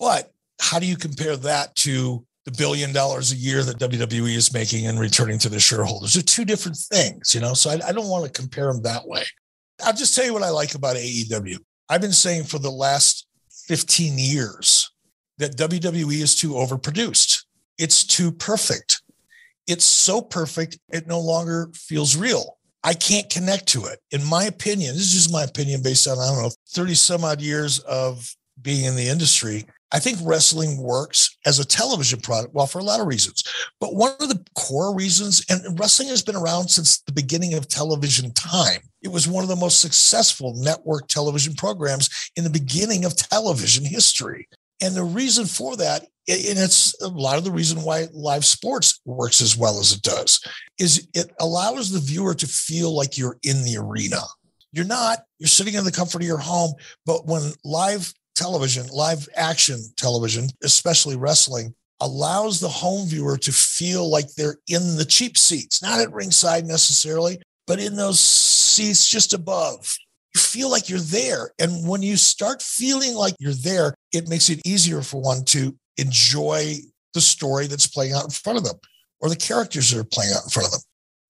[0.00, 4.52] But how do you compare that to the billion dollars a year that WWE is
[4.52, 6.14] making and returning to the shareholders?
[6.14, 7.54] They're two different things, you know?
[7.54, 9.24] So I, I don't want to compare them that way.
[9.84, 11.58] I'll just tell you what I like about AEW.
[11.88, 13.26] I've been saying for the last
[13.68, 14.90] 15 years
[15.38, 17.44] that WWE is too overproduced.
[17.78, 19.02] It's too perfect.
[19.66, 22.58] It's so perfect, it no longer feels real.
[22.82, 24.00] I can't connect to it.
[24.10, 27.24] In my opinion, this is just my opinion based on, I don't know, 30 some
[27.24, 29.66] odd years of being in the industry.
[29.92, 33.42] I think wrestling works as a television product, well, for a lot of reasons.
[33.80, 37.66] But one of the core reasons, and wrestling has been around since the beginning of
[37.66, 38.80] television time.
[39.02, 43.84] It was one of the most successful network television programs in the beginning of television
[43.84, 44.48] history.
[44.80, 49.00] And the reason for that, and it's a lot of the reason why live sports
[49.04, 50.40] works as well as it does,
[50.78, 54.20] is it allows the viewer to feel like you're in the arena.
[54.72, 56.72] You're not, you're sitting in the comfort of your home.
[57.04, 64.10] But when live television, live action television, especially wrestling, allows the home viewer to feel
[64.10, 69.34] like they're in the cheap seats, not at ringside necessarily, but in those seats just
[69.34, 69.94] above.
[70.34, 71.50] You feel like you're there.
[71.58, 75.76] And when you start feeling like you're there, it makes it easier for one to
[75.98, 76.76] enjoy
[77.12, 78.78] the story that's playing out in front of them
[79.20, 80.80] or the characters that are playing out in front of them.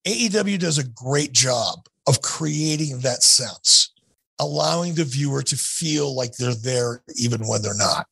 [0.06, 3.92] AEW does a great job of creating that sense
[4.40, 8.06] allowing the viewer to feel like they're there even when they're not.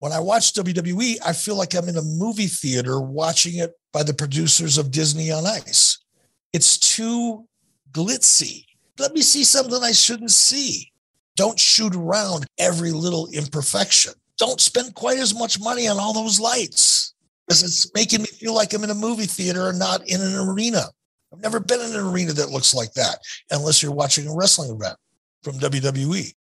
[0.00, 4.02] When I watch WWE, I feel like I'm in a movie theater watching it by
[4.02, 5.98] the producers of Disney on Ice.
[6.52, 7.46] It's too
[7.92, 8.64] glitzy.
[8.98, 10.90] Let me see something I shouldn't see.
[11.36, 14.14] Don't shoot around every little imperfection.
[14.38, 17.14] Don't spend quite as much money on all those lights
[17.46, 20.36] because it's making me feel like I'm in a movie theater and not in an
[20.48, 20.84] arena.
[21.32, 23.18] I've never been in an arena that looks like that
[23.50, 24.96] unless you're watching a wrestling event
[25.44, 26.34] from WWE.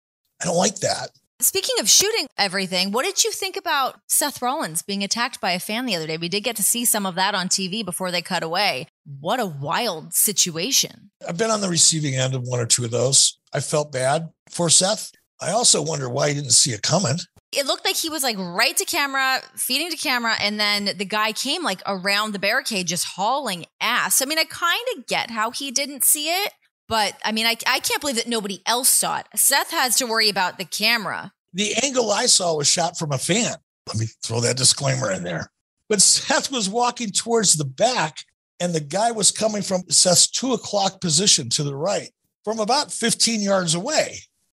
[0.41, 1.09] I don't like that.
[1.41, 5.59] Speaking of shooting everything, what did you think about Seth Rollins being attacked by a
[5.59, 6.17] fan the other day?
[6.17, 8.87] We did get to see some of that on TV before they cut away.
[9.19, 11.09] What a wild situation.
[11.27, 13.39] I've been on the receiving end of one or two of those.
[13.51, 15.11] I felt bad for Seth.
[15.41, 17.17] I also wonder why he didn't see it coming.
[17.51, 21.05] It looked like he was like right to camera, feeding to camera, and then the
[21.05, 24.21] guy came like around the barricade just hauling ass.
[24.21, 26.53] I mean, I kind of get how he didn't see it
[26.91, 29.27] but I mean, I, I can't believe that nobody else saw it.
[29.33, 31.31] Seth has to worry about the camera.
[31.53, 33.55] The angle I saw was shot from a fan.
[33.87, 35.49] Let me throw that disclaimer in there.
[35.87, 38.25] But Seth was walking towards the back,
[38.59, 42.09] and the guy was coming from Seth's two o'clock position to the right
[42.43, 44.17] from about 15 yards away.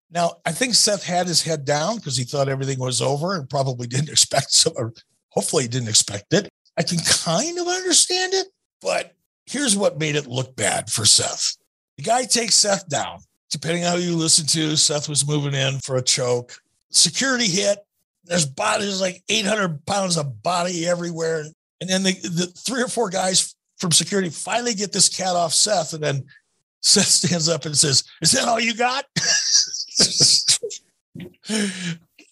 [0.09, 3.47] Now, I think Seth had his head down because he thought everything was over and
[3.47, 4.91] probably didn't expect so, or
[5.29, 6.49] hopefully he didn't expect it.
[6.77, 8.47] I can kind of understand it,
[8.81, 9.13] but
[9.45, 11.57] here's what made it look bad for Seth.
[11.97, 13.19] The guy takes Seth down.
[13.49, 16.53] Depending on who you listen to, Seth was moving in for a choke.
[16.89, 17.79] Security hit.
[18.25, 21.45] There's bodies like 800 pounds of body everywhere.
[21.81, 25.53] And then the, the three or four guys from security finally get this cat off
[25.53, 25.93] Seth.
[25.93, 26.25] And then
[26.81, 29.05] Seth stands up and says, Is that all you got?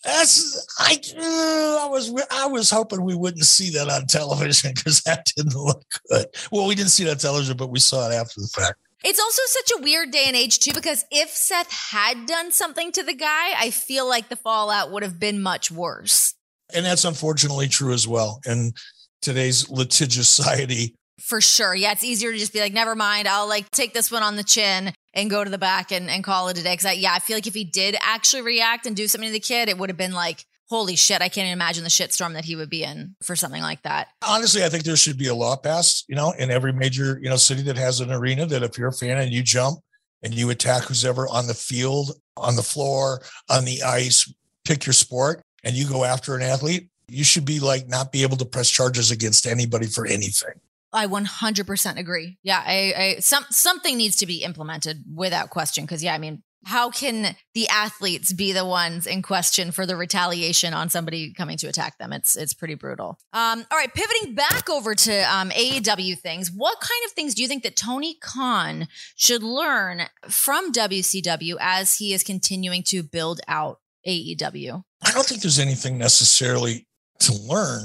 [0.04, 1.00] That's I.
[1.20, 5.84] I was I was hoping we wouldn't see that on television because that didn't look
[6.10, 6.26] good.
[6.52, 8.80] Well, we didn't see that television, but we saw it after the fact.
[9.04, 12.92] It's also such a weird day and age too, because if Seth had done something
[12.92, 16.36] to the guy, I feel like the fallout would have been much worse.
[16.74, 18.74] And that's unfortunately true as well in
[19.22, 20.96] today's litigious society.
[21.20, 21.76] For sure.
[21.76, 23.28] Yeah, it's easier to just be like, never mind.
[23.28, 26.24] I'll like take this one on the chin and go to the back and, and
[26.24, 26.76] call it a day.
[26.76, 29.34] Cause I, yeah, I feel like if he did actually react and do something to
[29.34, 32.46] the kid, it would have been like, holy shit, I can't imagine the shitstorm that
[32.46, 34.08] he would be in for something like that.
[34.26, 37.28] Honestly, I think there should be a law passed, you know, in every major, you
[37.30, 39.80] know, city that has an arena that if you're a fan and you jump
[40.24, 44.86] and you attack who's ever on the field, on the floor, on the ice, pick
[44.86, 48.38] your sport, and you go after an athlete, you should be like not be able
[48.38, 50.54] to press charges against anybody for anything.
[50.94, 52.38] I 100% agree.
[52.44, 55.84] Yeah, I, I some something needs to be implemented without question.
[55.84, 59.96] Because yeah, I mean, how can the athletes be the ones in question for the
[59.96, 62.14] retaliation on somebody coming to attack them?
[62.14, 63.18] It's it's pretty brutal.
[63.34, 66.52] Um, all right, pivoting back over to um, AEW things.
[66.52, 71.98] What kind of things do you think that Tony Khan should learn from WCW as
[71.98, 74.84] he is continuing to build out AEW?
[75.04, 76.88] I don't think there's anything necessarily
[77.20, 77.84] to learn.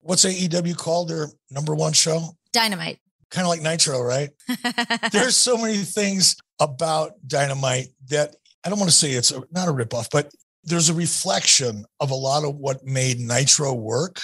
[0.00, 1.08] What's AEW called?
[1.08, 2.36] Their number one show?
[2.52, 2.98] Dynamite.
[3.30, 4.30] Kind of like Nitro, right?
[5.12, 9.68] There's so many things about Dynamite that I don't want to say it's a, not
[9.68, 10.32] a ripoff, but
[10.64, 14.20] there's a reflection of a lot of what made Nitro work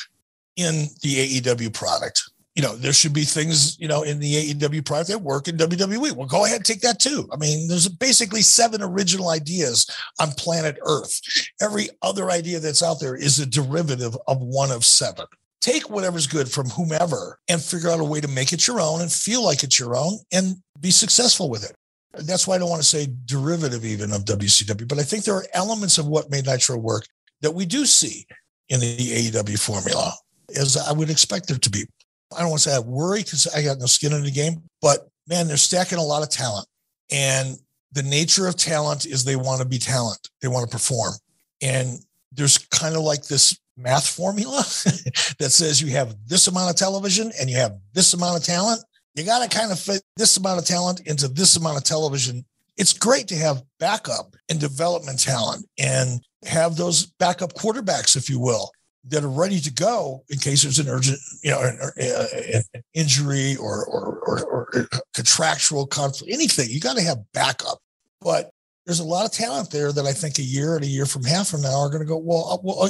[0.57, 2.23] in the AEW product.
[2.55, 5.57] You know, there should be things, you know, in the AEW product that work in
[5.57, 6.13] WWE.
[6.13, 7.27] Well, go ahead and take that too.
[7.33, 9.89] I mean, there's basically seven original ideas
[10.21, 11.21] on planet Earth.
[11.63, 15.27] Every other idea that's out there is a derivative of one of seven
[15.63, 19.01] take whatever's good from whomever and figure out a way to make it your own
[19.01, 21.75] and feel like it's your own and be successful with it.
[22.15, 25.35] That's why I don't want to say derivative even of WCW, but I think there
[25.35, 27.07] are elements of what made Nitro work
[27.41, 28.27] that we do see
[28.69, 30.15] in the AEW formula,
[30.59, 31.87] as I would expect there to be.
[32.35, 34.63] I don't want to say I worry because I got no skin in the game,
[34.81, 36.67] but man, they're stacking a lot of talent.
[37.11, 37.59] And
[37.93, 41.15] the nature of talent is they want to be talent, they want to perform.
[41.61, 41.99] And
[42.33, 44.59] there's kind of like this math formula
[45.39, 48.83] that says you have this amount of television and you have this amount of talent.
[49.15, 52.45] You got to kind of fit this amount of talent into this amount of television.
[52.79, 58.41] It's great to have backup and development talent and have those backup quarterbacks, if you
[58.41, 58.71] will,
[59.09, 63.57] that are ready to go in case there's an urgent, you know, an, an injury
[63.57, 66.71] or, or, or, or contractual conflict, anything.
[66.71, 67.79] You got to have backup.
[68.23, 68.51] But
[68.87, 71.25] there's a lot of talent there that I think a year and a year from
[71.25, 72.87] half from now are going to go, well, uh, uh,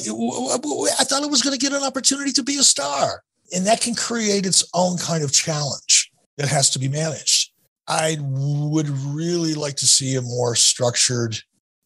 [1.00, 3.22] I thought it was going to get an opportunity to be a star.
[3.54, 7.50] And that can create its own kind of challenge that has to be managed.
[7.88, 11.36] I would really like to see a more structured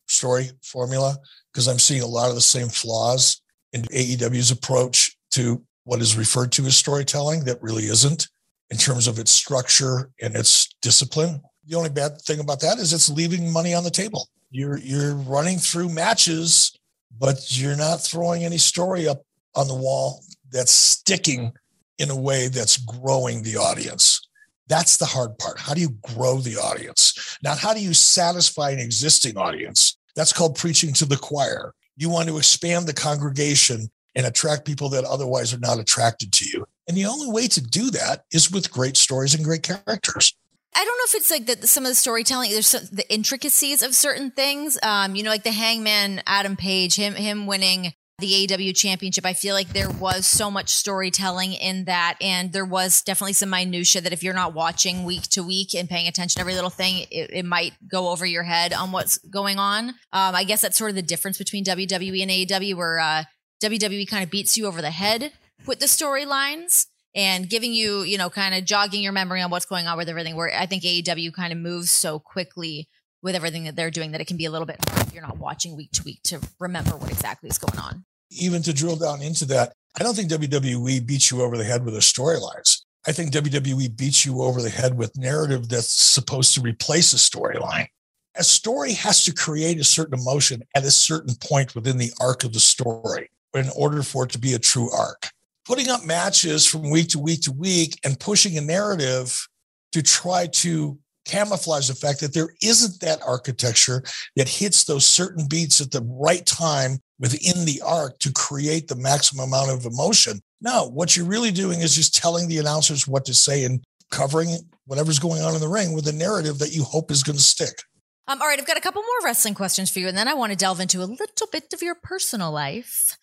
[0.09, 1.17] story formula
[1.53, 3.41] because I'm seeing a lot of the same flaws
[3.73, 8.29] in AEW's approach to what is referred to as storytelling that really isn't
[8.71, 12.93] in terms of its structure and its discipline the only bad thing about that is
[12.93, 14.29] it's leaving money on the table.
[14.51, 16.77] You're you're running through matches,
[17.19, 19.23] but you're not throwing any story up
[19.55, 21.53] on the wall that's sticking
[21.99, 24.26] in a way that's growing the audience.
[24.68, 25.59] That's the hard part.
[25.59, 27.38] How do you grow the audience?
[27.42, 29.96] Not how do you satisfy an existing audience?
[30.14, 31.72] That's called preaching to the choir.
[31.96, 36.44] You want to expand the congregation and attract people that otherwise are not attracted to
[36.46, 36.66] you.
[36.88, 40.35] And the only way to do that is with great stories and great characters.
[40.74, 42.50] I don't know if it's like the, some of the storytelling.
[42.50, 44.79] There's some, the intricacies of certain things.
[44.83, 49.27] Um, you know, like the Hangman Adam Page, him him winning the AEW championship.
[49.27, 53.50] I feel like there was so much storytelling in that, and there was definitely some
[53.50, 56.71] minutia that if you're not watching week to week and paying attention to every little
[56.71, 59.90] thing, it, it might go over your head on what's going on.
[60.12, 63.25] Um, I guess that's sort of the difference between WWE and AEW, where uh,
[63.62, 65.33] WWE kind of beats you over the head
[65.67, 69.67] with the storylines and giving you, you know, kind of jogging your memory on what's
[69.67, 70.37] going on with everything.
[70.37, 72.88] Where I think AEW kind of moves so quickly
[73.27, 75.20] with everything that they're doing that it can be a little bit hard if you're
[75.20, 78.04] not watching week to week to remember what exactly is going on.
[78.31, 81.85] Even to drill down into that, I don't think WWE beats you over the head
[81.85, 82.83] with their storylines.
[83.04, 87.16] I think WWE beats you over the head with narrative that's supposed to replace a
[87.16, 87.88] storyline.
[88.37, 92.44] a story has to create a certain emotion at a certain point within the arc
[92.44, 95.31] of the story in order for it to be a true arc.
[95.64, 99.48] Putting up matches from week to week to week and pushing a narrative
[99.92, 100.96] to try to
[101.27, 104.02] camouflage the fact that there isn't that architecture
[104.37, 108.96] that hits those certain beats at the right time within the arc to create the
[108.96, 110.40] maximum amount of emotion.
[110.60, 114.56] No, what you're really doing is just telling the announcers what to say and covering
[114.87, 117.42] whatever's going on in the ring with a narrative that you hope is going to
[117.42, 117.83] stick.
[118.29, 120.35] Um, all right, I've got a couple more wrestling questions for you, and then I
[120.35, 123.16] want to delve into a little bit of your personal life.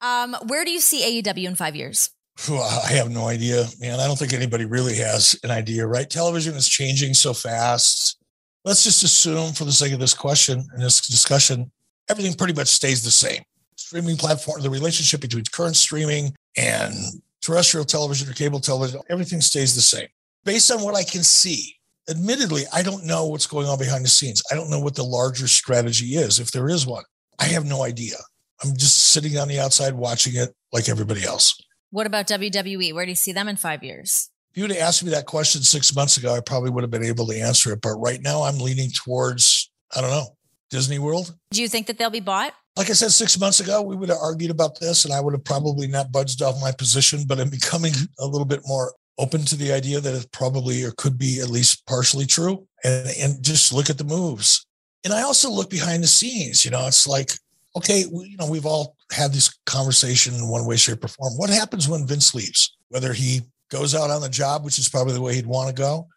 [0.00, 2.10] Um, where do you see AEW in five years?
[2.48, 3.98] I have no idea, man.
[3.98, 6.08] I don't think anybody really has an idea, right?
[6.08, 8.18] Television is changing so fast.
[8.64, 11.70] Let's just assume, for the sake of this question and this discussion,
[12.08, 13.42] everything pretty much stays the same.
[13.76, 16.94] Streaming platform, the relationship between current streaming and
[17.42, 20.08] terrestrial television or cable television, everything stays the same.
[20.44, 21.76] Based on what I can see,
[22.08, 24.42] admittedly, I don't know what's going on behind the scenes.
[24.50, 27.04] I don't know what the larger strategy is, if there is one.
[27.38, 28.16] I have no idea.
[28.62, 31.58] I'm just sitting on the outside watching it like everybody else.
[31.96, 32.92] What about WWE?
[32.92, 34.28] Where do you see them in five years?
[34.50, 36.90] If you would have asked me that question six months ago, I probably would have
[36.90, 37.80] been able to answer it.
[37.80, 40.36] But right now, I'm leaning towards, I don't know,
[40.68, 41.34] Disney World.
[41.52, 42.52] Do you think that they'll be bought?
[42.76, 45.32] Like I said six months ago, we would have argued about this and I would
[45.32, 49.46] have probably not budged off my position, but I'm becoming a little bit more open
[49.46, 53.42] to the idea that it probably or could be at least partially true and, and
[53.42, 54.66] just look at the moves.
[55.02, 56.62] And I also look behind the scenes.
[56.62, 57.30] You know, it's like,
[57.76, 61.34] okay, we, you know, we've all had this conversation in one way, shape, or form.
[61.34, 62.76] What happens when Vince leaves?
[62.88, 65.74] Whether he goes out on the job, which is probably the way he'd want to
[65.74, 66.08] go,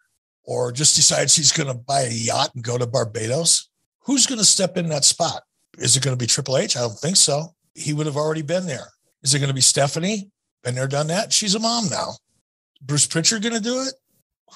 [0.44, 3.68] or just decides he's going to buy a yacht and go to Barbados.
[4.00, 5.42] Who's going to step in that spot?
[5.78, 6.76] Is it going to be Triple H?
[6.76, 7.54] I don't think so.
[7.74, 8.88] He would have already been there.
[9.22, 10.30] Is it going to be Stephanie?
[10.64, 11.32] Been there, done that.
[11.32, 12.14] She's a mom now.
[12.82, 13.94] Bruce Pritchard going to do it?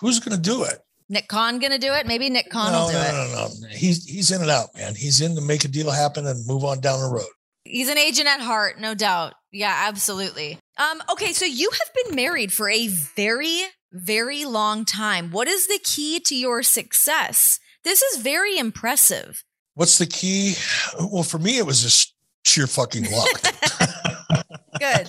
[0.01, 0.79] Who's going to do it?
[1.09, 2.07] Nick Khan going to do it?
[2.07, 3.13] Maybe Nick Khan no, will do no, it.
[3.13, 3.69] No, no, no.
[3.69, 4.95] He's he's in and out, man.
[4.95, 7.27] He's in to make a deal happen and move on down the road.
[7.65, 9.35] He's an agent at heart, no doubt.
[9.51, 10.59] Yeah, absolutely.
[10.77, 15.31] Um, okay, so you have been married for a very, very long time.
[15.31, 17.59] What is the key to your success?
[17.83, 19.45] This is very impressive.
[19.75, 20.55] What's the key?
[20.99, 24.47] Well, for me, it was just sheer fucking luck.
[24.79, 25.09] Good.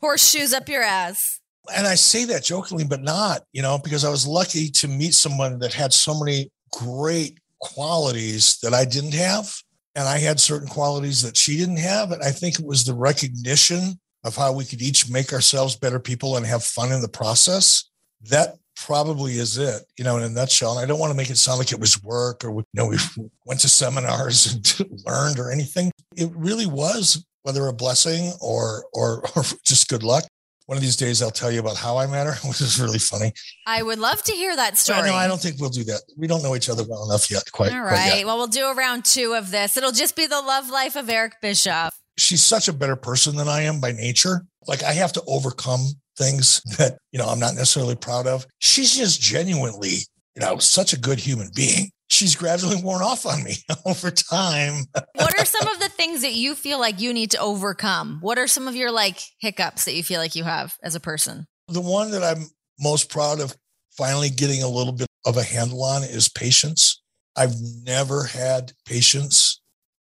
[0.00, 1.39] Horseshoes up your ass
[1.76, 5.14] and I say that jokingly, but not, you know, because I was lucky to meet
[5.14, 9.52] someone that had so many great qualities that I didn't have.
[9.94, 12.12] And I had certain qualities that she didn't have.
[12.12, 15.98] And I think it was the recognition of how we could each make ourselves better
[15.98, 17.90] people and have fun in the process.
[18.28, 20.72] That probably is it, you know, in a nutshell.
[20.72, 22.86] And I don't want to make it sound like it was work or, you know,
[22.86, 22.98] we
[23.46, 25.90] went to seminars and learned or anything.
[26.16, 30.24] It really was whether a blessing or, or, or just good luck
[30.70, 33.00] one of these days I'll tell you about how I met her, which is really
[33.00, 33.32] funny.
[33.66, 35.08] I would love to hear that story.
[35.08, 36.02] No, I don't think we'll do that.
[36.16, 37.42] We don't know each other well enough yet.
[37.50, 37.72] Quite.
[37.72, 38.12] All right.
[38.12, 39.76] Quite well, we'll do a round two of this.
[39.76, 41.98] It'll just be the love life of Eric Bischoff.
[42.18, 44.46] She's such a better person than I am by nature.
[44.68, 48.46] Like I have to overcome things that, you know, I'm not necessarily proud of.
[48.60, 50.06] She's just genuinely,
[50.36, 53.54] you know, such a good human being she's gradually worn off on me
[53.86, 54.84] over time.
[55.14, 58.18] what are some of the things that you feel like you need to overcome?
[58.20, 61.00] What are some of your like hiccups that you feel like you have as a
[61.00, 61.46] person?
[61.68, 62.46] The one that I'm
[62.78, 63.56] most proud of
[63.92, 67.02] finally getting a little bit of a handle on is patience.
[67.36, 67.54] I've
[67.84, 69.60] never had patience.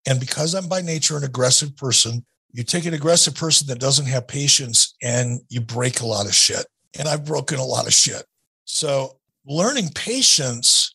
[0.08, 4.06] And because I'm by nature an aggressive person, you take an aggressive person that doesn't
[4.06, 6.66] have patience and you break a lot of shit.
[6.98, 8.24] And I've broken a lot of shit.
[8.64, 10.94] So learning patience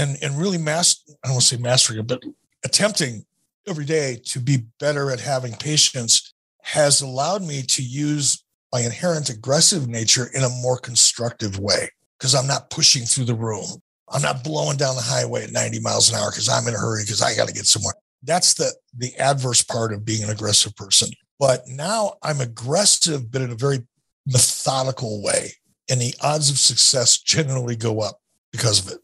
[0.00, 2.22] and and really master I don't want to say mastering but
[2.64, 3.24] attempting
[3.68, 6.32] every day to be better at having patience
[6.62, 8.42] has allowed me to use
[8.72, 11.88] my inherent aggressive nature in a more constructive way
[12.18, 13.66] because I'm not pushing through the room.
[14.12, 16.78] I'm not blowing down the highway at 90 miles an hour because I'm in a
[16.78, 17.94] hurry because I got to get somewhere.
[18.22, 21.10] That's the the adverse part of being an aggressive person.
[21.38, 23.78] But now I'm aggressive, but in a very
[24.26, 25.52] methodical way.
[25.88, 28.20] And the odds of success generally go up
[28.52, 28.98] because of it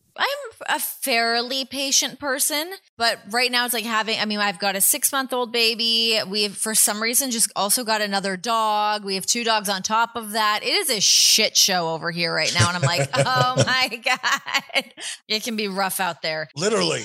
[0.69, 4.81] a fairly patient person, but right now it's like having, I mean, I've got a
[4.81, 6.19] six month old baby.
[6.27, 9.05] We've, for some reason, just also got another dog.
[9.05, 10.61] We have two dogs on top of that.
[10.63, 12.69] It is a shit show over here right now.
[12.69, 14.85] And I'm like, oh my God,
[15.29, 16.49] it can be rough out there.
[16.57, 17.05] Literally.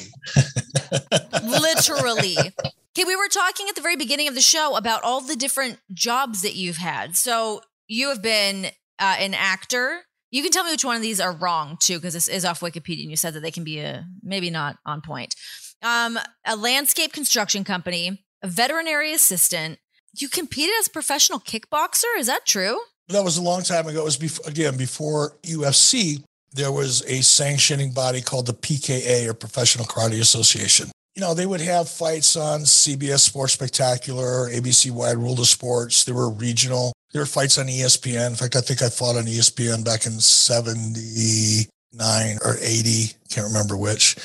[1.44, 2.38] Literally.
[2.94, 5.80] Okay, we were talking at the very beginning of the show about all the different
[5.94, 7.16] jobs that you've had.
[7.16, 8.66] So you have been
[9.00, 10.02] uh, an actor,
[10.32, 12.62] you can tell me which one of these are wrong too, because this is off
[12.62, 15.36] Wikipedia, and you said that they can be a maybe not on point.
[15.84, 19.80] Um, a landscape construction company, a veterinary assistant.
[20.14, 22.18] You competed as a professional kickboxer.
[22.18, 22.80] Is that true?
[23.10, 24.02] That was a long time ago.
[24.02, 26.24] It was before, again before UFC.
[26.54, 30.92] there was a sanctioning body called the PKA or Professional Karate Association.
[31.16, 36.06] You know, they would have fights on CBS Sports Spectacular, ABC Wide World of Sports.
[36.06, 36.94] There were regional.
[37.12, 38.28] There were fights on ESPN.
[38.28, 43.12] In fact, I think I fought on ESPN back in 79 or 80.
[43.30, 44.16] Can't remember which.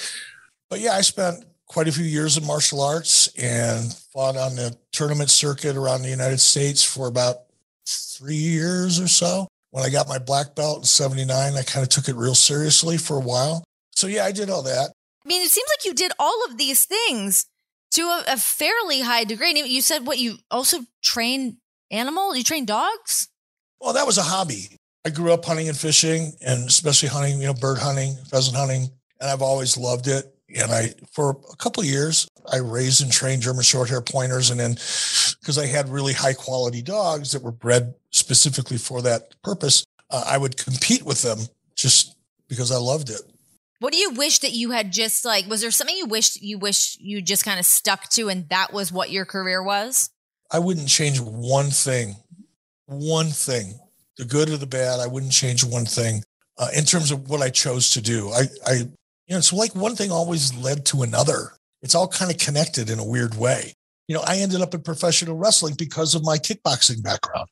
[0.71, 4.77] But yeah, I spent quite a few years in martial arts and fought on the
[4.93, 7.39] tournament circuit around the United States for about
[7.87, 9.49] three years or so.
[9.71, 12.99] When I got my black belt in 79, I kind of took it real seriously
[12.99, 13.65] for a while.
[13.93, 14.93] So yeah, I did all that.
[15.25, 17.47] I mean, it seems like you did all of these things
[17.93, 19.51] to a, a fairly high degree.
[19.51, 21.59] And you said what you also train
[21.91, 22.37] animals?
[22.37, 23.29] You train dogs?
[23.81, 24.79] Well, that was a hobby.
[25.05, 28.91] I grew up hunting and fishing and especially hunting, you know, bird hunting, pheasant hunting,
[29.21, 30.35] and I've always loved it.
[30.55, 34.51] And I, for a couple of years, I raised and trained German short hair pointers.
[34.51, 34.73] And then
[35.41, 40.25] because I had really high quality dogs that were bred specifically for that purpose, uh,
[40.27, 41.39] I would compete with them
[41.75, 42.17] just
[42.49, 43.23] because I loved it.
[43.79, 46.59] What do you wish that you had just like, was there something you wished you
[46.59, 50.11] wish you just kind of stuck to and that was what your career was?
[50.51, 52.17] I wouldn't change one thing,
[52.87, 53.79] one thing,
[54.17, 55.01] the good or the bad.
[55.01, 56.23] I wouldn't change one thing
[56.59, 58.31] uh, in terms of what I chose to do.
[58.31, 58.87] I, I, you
[59.31, 61.53] know, it's like one thing always led to another.
[61.83, 63.75] It's all kind of connected in a weird way.
[64.09, 67.49] You know, I ended up in professional wrestling because of my kickboxing background.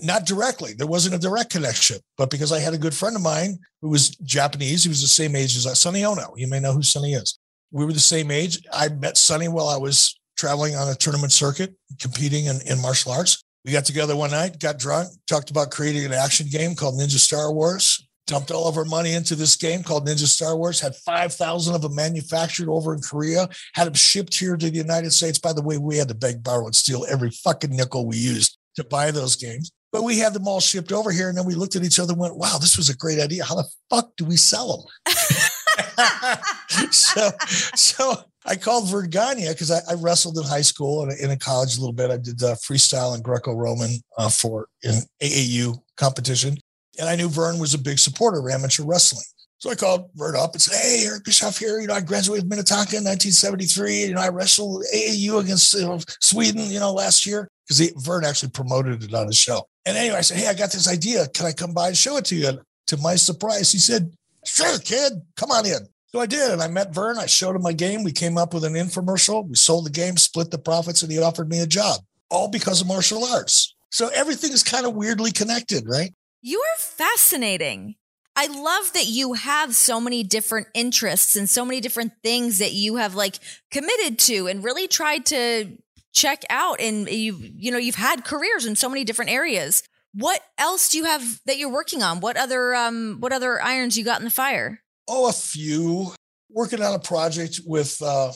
[0.00, 3.22] Not directly, there wasn't a direct connection, but because I had a good friend of
[3.22, 6.34] mine who was Japanese, he was the same age as Sonny Onoo.
[6.36, 7.38] You may know who Sonny is.
[7.72, 8.60] We were the same age.
[8.72, 13.12] I met Sonny while I was traveling on a tournament circuit, competing in, in martial
[13.12, 13.42] arts.
[13.64, 17.18] We got together one night, got drunk, talked about creating an action game called Ninja
[17.18, 20.94] Star Wars, dumped all of our money into this game called Ninja Star Wars, had
[20.94, 25.38] 5,000 of them manufactured over in Korea, had them shipped here to the United States.
[25.38, 28.56] By the way, we had to beg, borrow, and steal every fucking nickel we used
[28.76, 29.72] to buy those games.
[29.90, 31.30] But we had them all shipped over here.
[31.30, 33.44] And then we looked at each other and went, wow, this was a great idea.
[33.44, 35.14] How the fuck do we sell them?
[36.90, 37.30] so,
[37.74, 41.38] so I called Verne Gagne because I, I, wrestled in high school and in, in
[41.38, 42.10] college a little bit.
[42.10, 46.56] I did uh, freestyle and Greco-Roman uh, for an AAU competition,
[46.98, 49.24] and I knew Verne was a big supporter of amateur wrestling.
[49.58, 51.80] So I called Verne up and said, "Hey, Eric Bischoff here.
[51.80, 54.04] You know, I graduated Minnetonka in 1973.
[54.04, 56.70] You know, I wrestled AAU against you know, Sweden.
[56.70, 59.66] You know, last year because Vern actually promoted it on his show.
[59.84, 61.26] And anyway, I said, "Hey, I got this idea.
[61.28, 64.14] Can I come by and show it to you?" And to my surprise, he said,
[64.44, 65.12] "Sure, kid.
[65.36, 66.50] Come on in." So I did.
[66.50, 67.18] And I met Verne.
[67.18, 68.02] I showed him my game.
[68.02, 69.46] We came up with an infomercial.
[69.46, 72.00] We sold the game, split the profits, and he offered me a job,
[72.30, 73.74] all because of martial arts.
[73.90, 76.12] So everything is kind of weirdly connected, right?
[76.40, 77.96] You are fascinating.
[78.36, 82.72] I love that you have so many different interests and so many different things that
[82.72, 83.38] you have like
[83.70, 85.76] committed to and really tried to
[86.12, 89.82] check out and you you know you've had careers in so many different areas.
[90.14, 92.20] What else do you have that you're working on?
[92.20, 94.82] What other um what other irons you got in the fire?
[95.08, 96.12] Oh, a few.
[96.50, 98.00] Working on a project with.
[98.02, 98.32] uh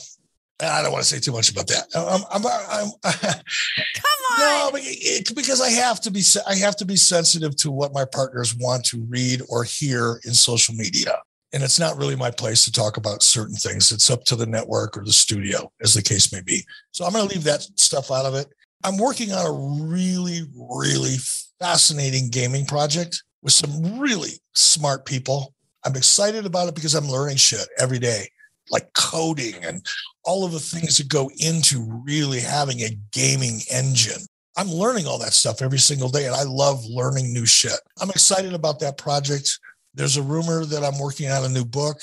[0.61, 1.87] I don't want to say too much about that.
[1.95, 3.33] I'm, I'm, I'm, Come
[4.31, 4.39] on.
[4.39, 6.23] No, it, because I have to be.
[6.47, 10.33] I have to be sensitive to what my partners want to read or hear in
[10.33, 11.21] social media,
[11.51, 13.91] and it's not really my place to talk about certain things.
[13.91, 16.63] It's up to the network or the studio, as the case may be.
[16.91, 18.47] So I'm going to leave that stuff out of it.
[18.85, 21.15] I'm working on a really, really
[21.59, 25.53] fascinating gaming project with some really smart people
[25.85, 28.29] I'm excited about it because I'm learning shit every day,
[28.69, 29.85] like coding and
[30.23, 34.21] all of the things that go into really having a gaming engine.
[34.55, 37.79] I'm learning all that stuff every single day, and I love learning new shit.
[37.99, 39.59] I'm excited about that project.
[39.95, 42.01] There's a rumor that I'm working on a new book.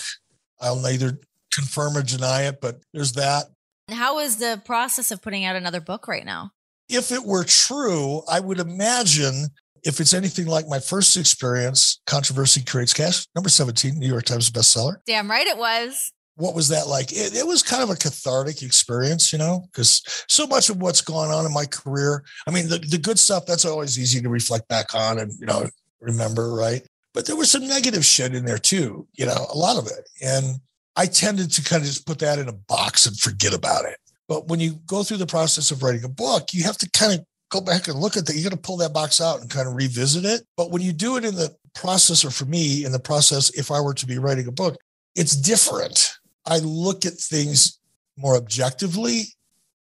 [0.61, 1.19] I'll neither
[1.53, 3.45] confirm or deny it, but there's that.
[3.91, 6.51] How is the process of putting out another book right now?
[6.89, 9.47] If it were true, I would imagine
[9.85, 14.51] if it's anything like my first experience, Controversy Creates Cash, number 17, New York Times
[14.51, 14.97] bestseller.
[15.07, 16.13] Damn right it was.
[16.37, 17.13] What was that like?
[17.13, 21.03] It, it was kind of a cathartic experience, you know, because so much of what's
[21.03, 24.29] gone on in my career, I mean, the, the good stuff, that's always easy to
[24.29, 25.67] reflect back on and, you know,
[26.01, 26.83] remember, right?
[27.13, 30.09] But there was some negative shit in there too, you know, a lot of it.
[30.23, 30.61] And
[30.97, 33.99] I tended to kind of just put that in a box and forget about it.
[34.29, 37.19] But when you go through the process of writing a book, you have to kind
[37.19, 38.37] of go back and look at that.
[38.37, 40.43] You got to pull that box out and kind of revisit it.
[40.57, 43.71] But when you do it in the process, or for me, in the process, if
[43.71, 44.77] I were to be writing a book,
[45.15, 46.13] it's different.
[46.47, 47.79] I look at things
[48.17, 49.25] more objectively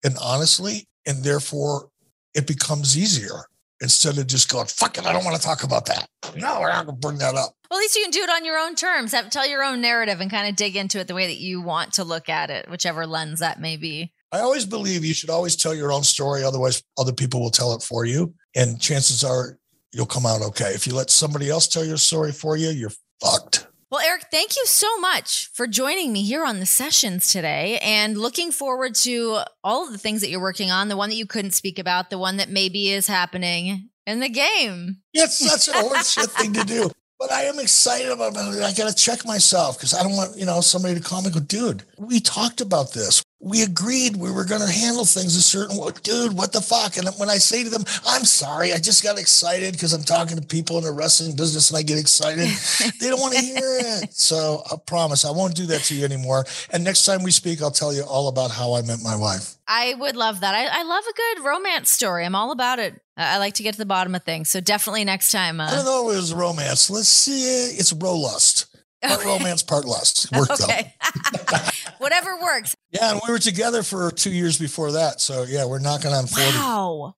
[0.05, 1.91] and honestly, and therefore
[2.35, 3.45] it becomes easier
[3.81, 6.09] instead of just going, fuck it, I don't want to talk about that.
[6.37, 7.55] No, we're not going to bring that up.
[7.71, 9.13] Well, at least you can do it on your own terms.
[9.13, 11.61] Have, tell your own narrative and kind of dig into it the way that you
[11.61, 14.13] want to look at it, whichever lens that may be.
[14.31, 16.45] I always believe you should always tell your own story.
[16.45, 18.35] Otherwise, other people will tell it for you.
[18.55, 19.59] And chances are
[19.93, 20.71] you'll come out okay.
[20.71, 23.67] If you let somebody else tell your story for you, you're fucked.
[23.91, 28.19] Well, Eric, thank you so much for joining me here on the sessions today and
[28.19, 31.25] looking forward to all of the things that you're working on, the one that you
[31.25, 34.99] couldn't speak about, the one that maybe is happening in the game.
[35.15, 36.91] It's such a horseshit thing to do.
[37.19, 38.63] But I am excited about it.
[38.63, 41.29] I got to check myself because I don't want, you know, somebody to call me
[41.29, 43.23] and go, dude, we talked about this.
[43.41, 45.93] We agreed we were going to handle things a certain way.
[46.03, 46.97] Dude, what the fuck?
[46.97, 50.37] And when I say to them, I'm sorry, I just got excited because I'm talking
[50.37, 52.49] to people in the wrestling business and I get excited.
[53.01, 54.13] they don't want to hear it.
[54.13, 56.47] So I promise I won't do that to you anymore.
[56.71, 59.55] And next time we speak, I'll tell you all about how I met my wife.
[59.69, 60.55] I would love that.
[60.55, 62.25] I, I love a good romance story.
[62.25, 63.01] I'm all about it.
[63.17, 64.51] I like to get to the bottom of things.
[64.51, 65.61] So definitely next time.
[65.61, 66.91] Uh, I don't know if it was romance.
[66.91, 67.43] Let's see.
[67.77, 68.67] It's rolust.
[69.03, 69.29] Part okay.
[69.29, 70.33] romance, part lust.
[70.33, 70.95] Worked okay.
[71.99, 72.75] Whatever works.
[72.91, 75.21] Yeah, and we were together for two years before that.
[75.21, 76.57] So yeah, we're knocking on 40.
[76.57, 77.15] Wow.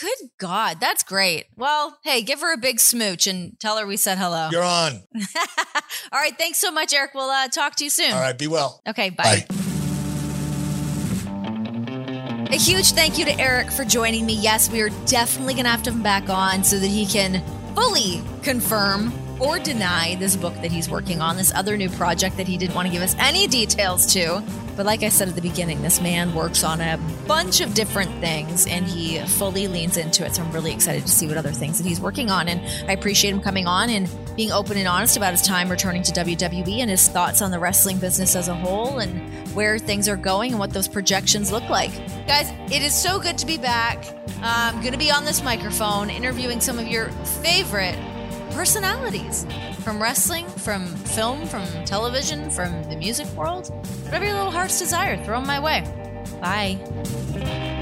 [0.00, 0.78] Good God.
[0.80, 1.46] That's great.
[1.56, 4.48] Well, hey, give her a big smooch and tell her we said hello.
[4.50, 5.02] You're on.
[6.12, 6.36] All right.
[6.36, 7.12] Thanks so much, Eric.
[7.14, 8.12] We'll uh, talk to you soon.
[8.12, 8.36] All right.
[8.36, 8.80] Be well.
[8.88, 9.10] Okay.
[9.10, 9.46] Bye.
[9.48, 9.56] bye.
[12.50, 14.34] A huge thank you to Eric for joining me.
[14.34, 17.06] Yes, we are definitely going to have to have him back on so that he
[17.06, 17.42] can
[17.74, 22.46] fully confirm or deny this book that he's working on, this other new project that
[22.46, 24.42] he didn't want to give us any details to.
[24.76, 28.10] But like I said at the beginning, this man works on a bunch of different
[28.20, 30.34] things and he fully leans into it.
[30.34, 32.48] So I'm really excited to see what other things that he's working on.
[32.48, 32.60] And
[32.90, 36.12] I appreciate him coming on and being open and honest about his time returning to
[36.12, 39.20] WWE and his thoughts on the wrestling business as a whole and
[39.54, 41.92] where things are going and what those projections look like.
[42.26, 44.04] Guys, it is so good to be back.
[44.42, 47.10] I'm going to be on this microphone interviewing some of your
[47.42, 47.96] favorite
[48.54, 49.46] personalities
[49.80, 53.68] from wrestling, from film, from television, from the music world.
[54.04, 55.82] Whatever your little heart's desire, throw them my way.
[56.40, 57.73] Bye.